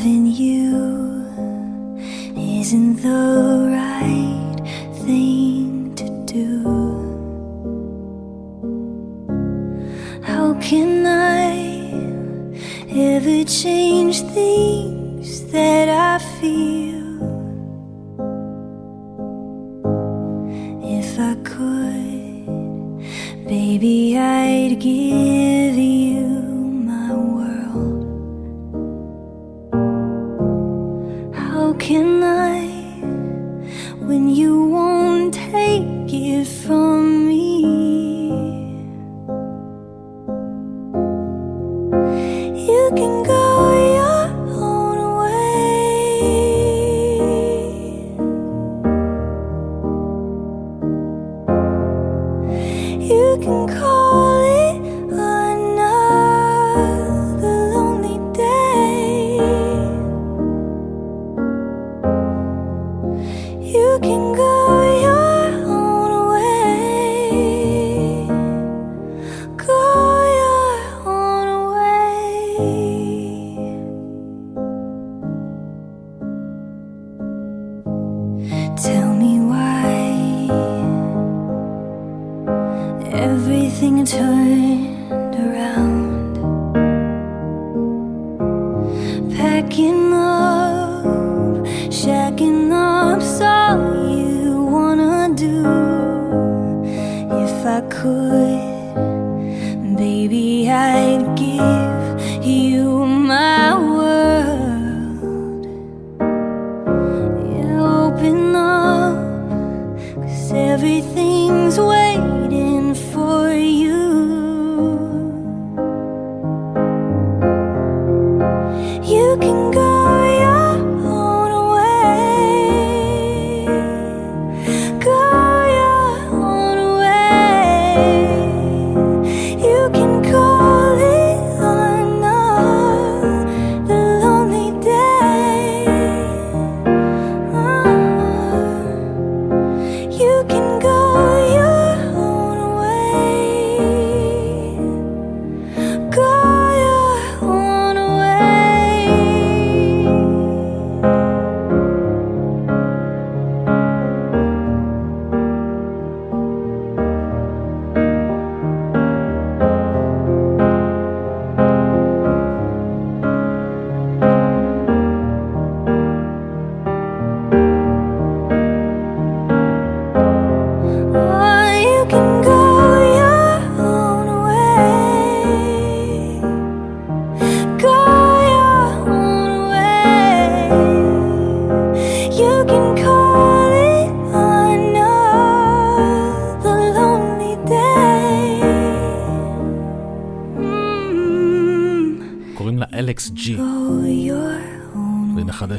Loving 0.00 0.28
you 0.28 1.26
isn't 2.34 3.02
the 3.02 3.68
right. 3.70 3.99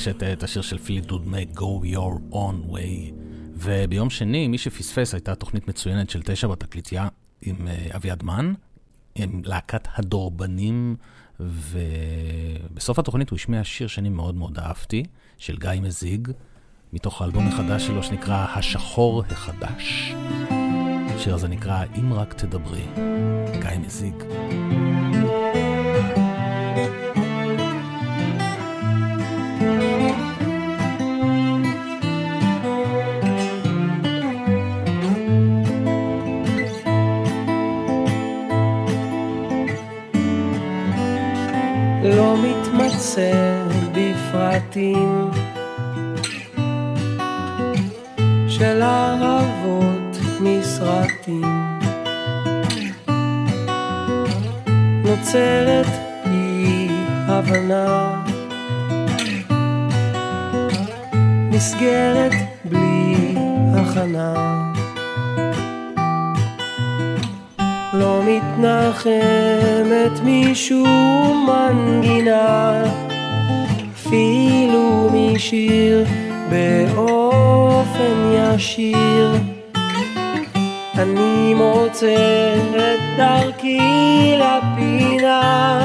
אה, 0.07 0.33
את 0.33 0.43
השיר 0.43 0.61
של 0.61 0.77
פליטוד 0.77 1.27
מק, 1.27 1.47
Go 1.59 1.95
Your 1.95 2.33
Own 2.33 2.71
Way. 2.71 3.13
וביום 3.55 4.09
שני, 4.09 4.47
מי 4.47 4.57
שפספס, 4.57 5.13
הייתה 5.13 5.35
תוכנית 5.35 5.67
מצוינת 5.67 6.09
של 6.09 6.21
תשע 6.25 6.47
בתקליטייה 6.47 7.07
עם 7.41 7.67
אה, 7.67 7.87
אביעד 7.95 8.23
מן, 8.23 8.53
עם 9.15 9.41
להקת 9.45 9.87
הדורבנים, 9.95 10.95
ובסוף 11.39 12.99
התוכנית 12.99 13.29
הוא 13.29 13.37
השמיע 13.37 13.63
שיר 13.63 13.87
שאני 13.87 14.09
מאוד 14.09 14.35
מאוד 14.35 14.59
אהבתי, 14.59 15.03
של 15.37 15.57
גיא 15.57 15.69
מזיג, 15.81 16.27
מתוך 16.93 17.21
האלבום 17.21 17.47
החדש 17.47 17.87
שלו 17.87 18.03
שנקרא 18.03 18.45
השחור 18.55 19.23
החדש. 19.29 20.13
השיר 21.15 21.35
הזה 21.35 21.47
נקרא 21.47 21.83
אם 21.99 22.13
רק 22.13 22.33
תדברי, 22.33 22.85
גיא 23.61 23.79
מזיג. 23.79 24.23
לא 25.23 26.30
בפרטים 44.71 45.29
של 48.47 48.81
אהבות 48.81 50.17
מסרטים. 50.41 51.71
נוצרת 55.05 55.85
אי 56.25 56.87
הבנה, 57.27 58.23
מסגרת 61.51 62.33
בלי 62.65 63.35
הכנה. 63.75 64.33
לא 67.93 68.21
מתנחמת 68.25 70.19
משום 70.23 71.47
מנגינה, 71.49 72.83
אפילו 74.71 75.09
משיר 75.13 76.05
באופן 76.49 78.31
ישיר. 78.33 79.35
אני 80.97 81.53
מוצא 81.53 82.55
את 82.77 82.99
דרכי 83.17 83.79
לפינה, 84.37 85.80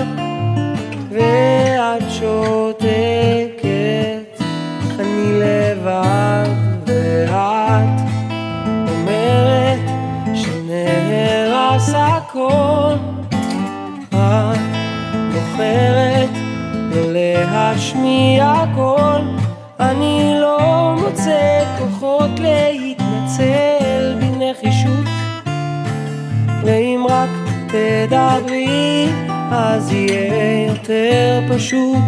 אז 29.76 29.92
יהיה 29.92 30.66
יותר 30.66 31.40
פשוט. 31.54 32.04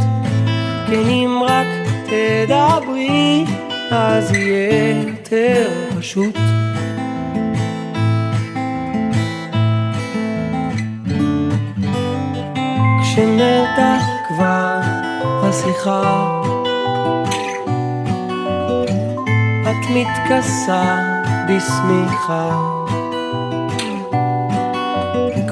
כן 0.86 1.09
אם 1.09 1.43
רק 1.47 1.66
תדברי 2.05 3.45
אז 3.90 4.32
יהיה 4.35 5.03
יותר 5.07 5.69
פשוט. 5.99 6.36
כשנתח 13.03 14.03
כבר 14.28 14.81
השיחה 15.43 16.40
את 19.62 19.90
מתכסה 19.90 20.99
בשמיכה. 21.49 22.78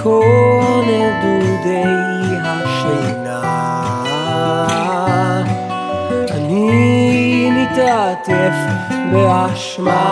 כל 0.03 0.85
נדודי 1.67 2.37
השינה. 2.43 3.43
אני 6.31 7.51
מתעטף 7.51 8.55
באשמה. 9.13 10.07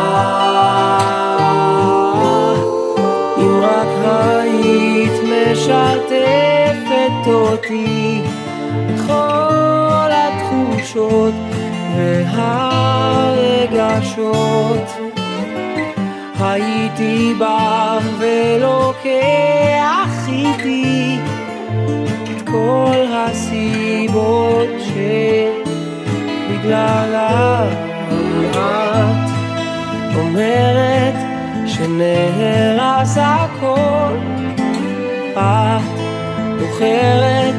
אם 3.39 3.61
רק 3.63 3.89
היית 4.05 5.21
משתפת 5.23 7.23
אותי 7.27 8.23
בכל 8.89 10.11
התחושות 10.11 11.35
והרגשות. 13.57 14.89
הייתי 16.41 17.35
בא 17.39 17.99
ולוקח 18.19 20.11
איתי 20.29 20.94
כל 22.65 23.05
הסיבות 23.13 24.69
שבגללם 26.55 27.69
את 28.51 30.17
אומרת 30.19 31.15
שנהרס 31.67 33.19
הכל 33.21 34.17
את 35.35 35.83
בוחרת 36.59 37.55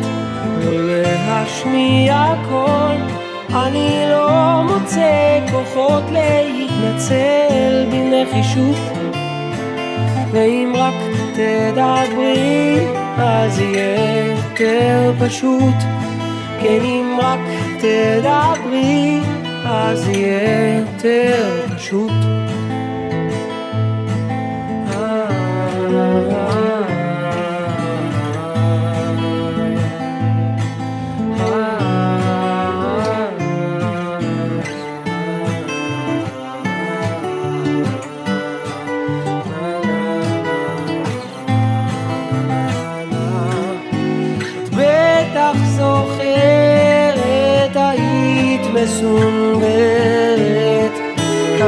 לא 0.64 1.02
להשמיע 1.28 2.34
קול 2.50 2.98
אני 3.56 4.06
לא 4.10 4.62
מוצא 4.64 5.40
כוחות 5.52 6.04
להתנצל 6.12 7.86
בנחישות 7.92 8.98
ואם 10.32 10.74
רק 10.76 10.94
תדברי 11.34 12.80
אז 13.18 13.60
יהיה 13.60 14.35
יותר 14.60 15.14
פשוט 15.20 15.76
כן 16.62 16.82
אם 16.82 17.18
רק 17.22 17.40
תדברי 17.78 19.20
אז 19.66 20.10
יהיה 20.10 20.80
יותר 20.80 21.66
פשוט 21.76 22.25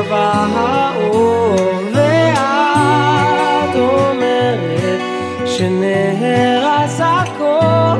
קבע 0.07 0.45
האור 0.55 1.55
ואת 1.93 3.75
אומרת 3.75 5.01
שנהרס 5.45 7.01
הכל. 7.03 7.99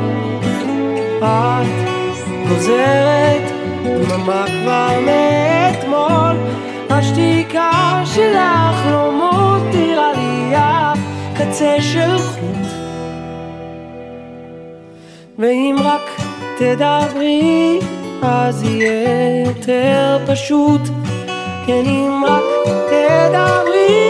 את 1.18 1.88
חוזרת 2.48 3.52
דממה 3.84 4.44
כבר 4.46 5.00
מאתמול. 5.06 6.36
השתיקה 6.90 8.02
שלך 8.04 8.86
לא 8.90 9.12
מותירה 9.12 10.12
לי 10.12 10.56
אף 10.56 10.98
קצה 11.34 11.76
של 11.80 12.18
חוט. 12.18 12.68
ואם 15.38 15.76
רק 15.84 16.20
תדברי 16.58 17.78
אז 18.22 18.62
יהיה 18.62 19.46
יותר 19.46 20.18
פשוט 20.26 20.80
Kenny 21.68 22.08
Mock, 22.08 22.64
Ted 22.88 23.34
Ali. 23.34 24.07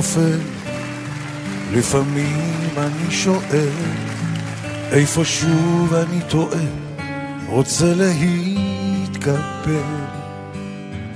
נופל, 0.00 0.38
לפעמים 1.72 2.68
אני 2.78 3.10
שואל, 3.10 3.68
איפה 4.92 5.24
שוב 5.24 5.94
אני 5.94 6.20
טועה, 6.28 6.64
רוצה 7.46 7.92
להתקפל. 7.96 9.30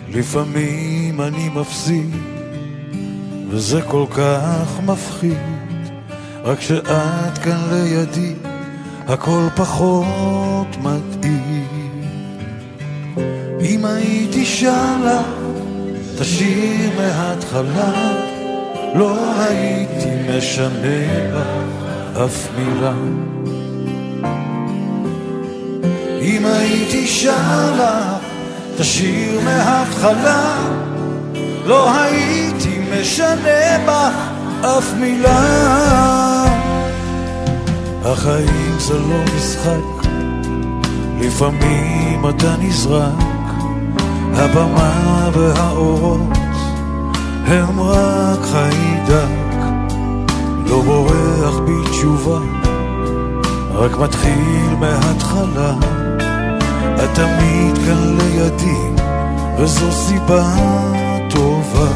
לפעמים 0.08 1.20
אני 1.20 1.48
מפסיד, 1.48 2.10
וזה 3.48 3.82
כל 3.82 4.04
כך 4.10 4.80
מפחיד, 4.86 5.38
רק 6.42 6.60
שאת 6.60 7.38
כאן 7.44 7.60
לידי, 7.70 8.34
הכל 9.06 9.46
פחות 9.56 10.76
מתאים. 10.82 12.02
אם 13.60 13.84
הייתי 13.84 14.46
שם 14.46 15.02
לך 15.04 15.26
תשאיר 16.18 16.90
מההתחלה, 16.96 18.33
לא 18.94 19.16
הייתי 19.40 20.08
משנה 20.28 21.32
בה 21.32 22.24
אף 22.24 22.48
מילה. 22.56 22.92
אם 26.20 26.46
הייתי 26.46 27.06
שר 27.06 27.74
לה, 27.78 28.18
תשאיר 28.78 29.40
מההתחלה, 29.44 30.56
לא 31.66 31.94
הייתי 31.94 32.80
משנה 32.92 33.78
בה 33.86 34.10
אף 34.60 34.94
מילה. 35.00 36.44
החיים 38.04 38.76
זה 38.78 38.98
לא 38.98 39.24
משחק, 39.36 40.08
לפעמים 41.20 42.28
אתה 42.28 42.56
נזרק, 42.60 43.24
הבמה 44.34 45.30
והאורות 45.32 46.20
הם 47.46 47.80
רק 47.80 48.43
חיידק, 48.44 49.54
לא 50.66 50.82
בורח 50.82 51.54
בתשובה, 51.66 52.38
רק 53.74 53.98
מתחיל 53.98 54.74
מההתחלה. 54.80 55.74
את 57.04 57.10
תמיד 57.14 57.78
כאן 57.86 58.18
לידי, 58.18 59.02
וזו 59.58 59.92
סיבה 59.92 60.44
טובה. 61.30 61.88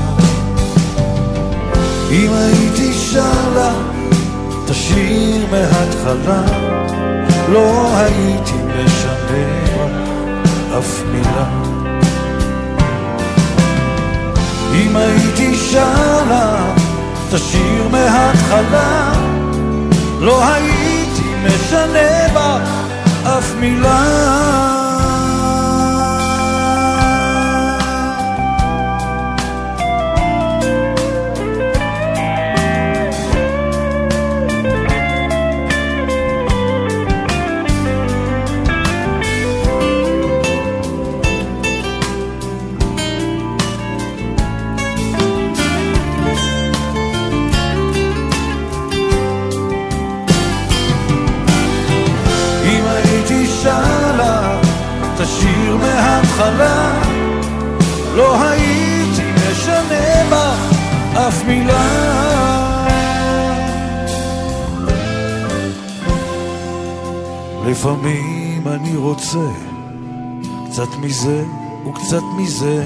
אם 2.10 2.30
הייתי 2.32 2.92
שר 2.92 3.54
לה, 3.54 3.72
תשאיר 4.66 5.46
מההתחלה, 5.50 6.42
לא 7.52 7.96
הייתי 7.96 8.52
משנה 8.52 9.68
אף 10.78 11.02
מילה. 11.12 11.67
אם 14.74 14.96
הייתי 14.96 15.56
שר 15.56 16.24
לה, 16.28 16.74
תשאיר 17.30 17.88
מההתחלה, 17.90 19.12
לא 20.20 20.44
הייתי 20.44 21.34
משנה 21.44 22.28
בה 22.34 22.58
אף 23.24 23.54
מילה. 23.60 24.77
וקצת 72.08 72.24
מזה, 72.36 72.84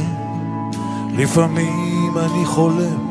לפעמים 1.12 2.18
אני 2.18 2.46
חולם, 2.46 3.10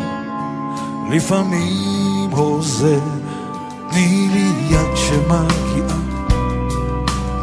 לפעמים 1.09 2.29
הוזה, 2.31 2.99
תני 3.89 4.29
לי 4.33 4.51
יד 4.69 4.95
שמגיעה 4.95 5.97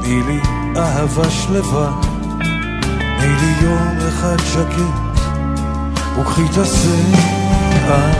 תני 0.02 0.22
לי 0.22 0.40
אהבה 0.76 1.30
שלווה, 1.30 2.00
תני 3.18 3.34
לי 3.40 3.52
יום 3.62 4.08
אחד 4.08 4.36
שקט, 4.52 5.20
וקחי 6.20 6.42
את 6.44 6.58
השערה. 6.58 8.10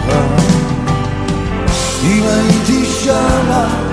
אם 2.05 2.23
הייתי 2.23 2.85
שמה, 2.85 3.88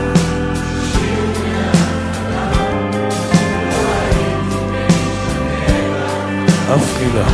אף 6.74 7.00
מילה. 7.00 7.28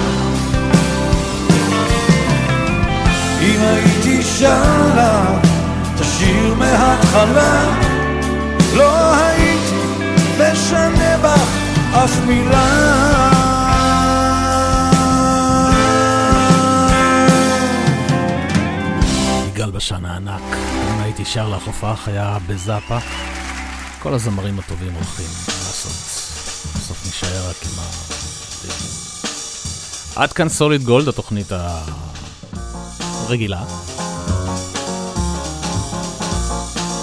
אם 3.41 3.61
הייתי 3.61 4.23
שמה, 4.23 5.39
תשאיר 5.99 6.55
מההתחלה, 6.55 7.77
לא 8.75 9.15
הייתי 9.15 9.75
משנה 10.37 11.17
בך 11.17 11.49
אף 11.93 12.25
מילה. 12.25 12.67
יגאל 19.47 19.71
בשן 19.71 20.05
הענק, 20.05 20.41
אם 20.91 21.01
הייתי 21.01 21.25
שר 21.25 21.49
לך 21.49 21.67
הופעה 21.67 21.95
חיה 21.95 22.37
בזאפה, 22.47 22.97
כל 23.99 24.13
הזמרים 24.13 24.59
הטובים 24.59 24.93
הולכים, 24.93 25.25
לעשות? 25.47 25.91
בסוף 26.75 27.07
נשאר 27.07 27.49
רק 27.49 27.55
עם 27.63 27.79
ה... 27.79 28.10
עד 30.15 30.33
כאן 30.33 30.49
סוליד 30.49 30.83
גולד, 30.83 31.07
התוכנית 31.07 31.51
הרגילה. 33.27 33.63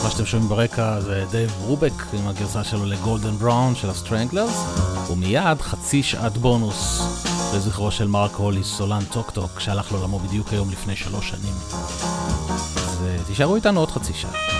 מה 0.05 0.11
שאתם 0.11 0.27
שומעים 0.27 0.49
ברקע 0.49 1.01
זה 1.01 1.25
דייב 1.31 1.51
ברובק 1.51 1.93
עם 2.13 2.29
הגרסה 2.29 2.65
שלו 2.65 2.87
ל 2.87 2.94
Golden 2.94 3.39
Brown 3.39 3.75
של 3.75 3.91
הסטרנגלרס, 3.91 4.65
ומיד 5.11 5.61
חצי 5.61 6.03
שעת 6.03 6.39
בונוס 6.39 7.03
לזכרו 7.55 7.91
של 7.91 8.07
מרק 8.07 8.35
הוליס, 8.35 8.67
סולן 8.67 9.05
טוק 9.13 9.31
טוק, 9.31 9.61
שהלך 9.61 9.93
לעולמו 9.93 10.19
בדיוק 10.19 10.49
היום 10.53 10.71
לפני 10.71 10.97
שלוש 10.97 11.29
שנים. 11.31 11.55
אז 12.77 13.05
אה, 13.07 13.17
תישארו 13.27 13.57
איתנו 13.57 13.81
עוד 13.81 13.91
חצי 13.91 14.13
שעה. 14.15 14.58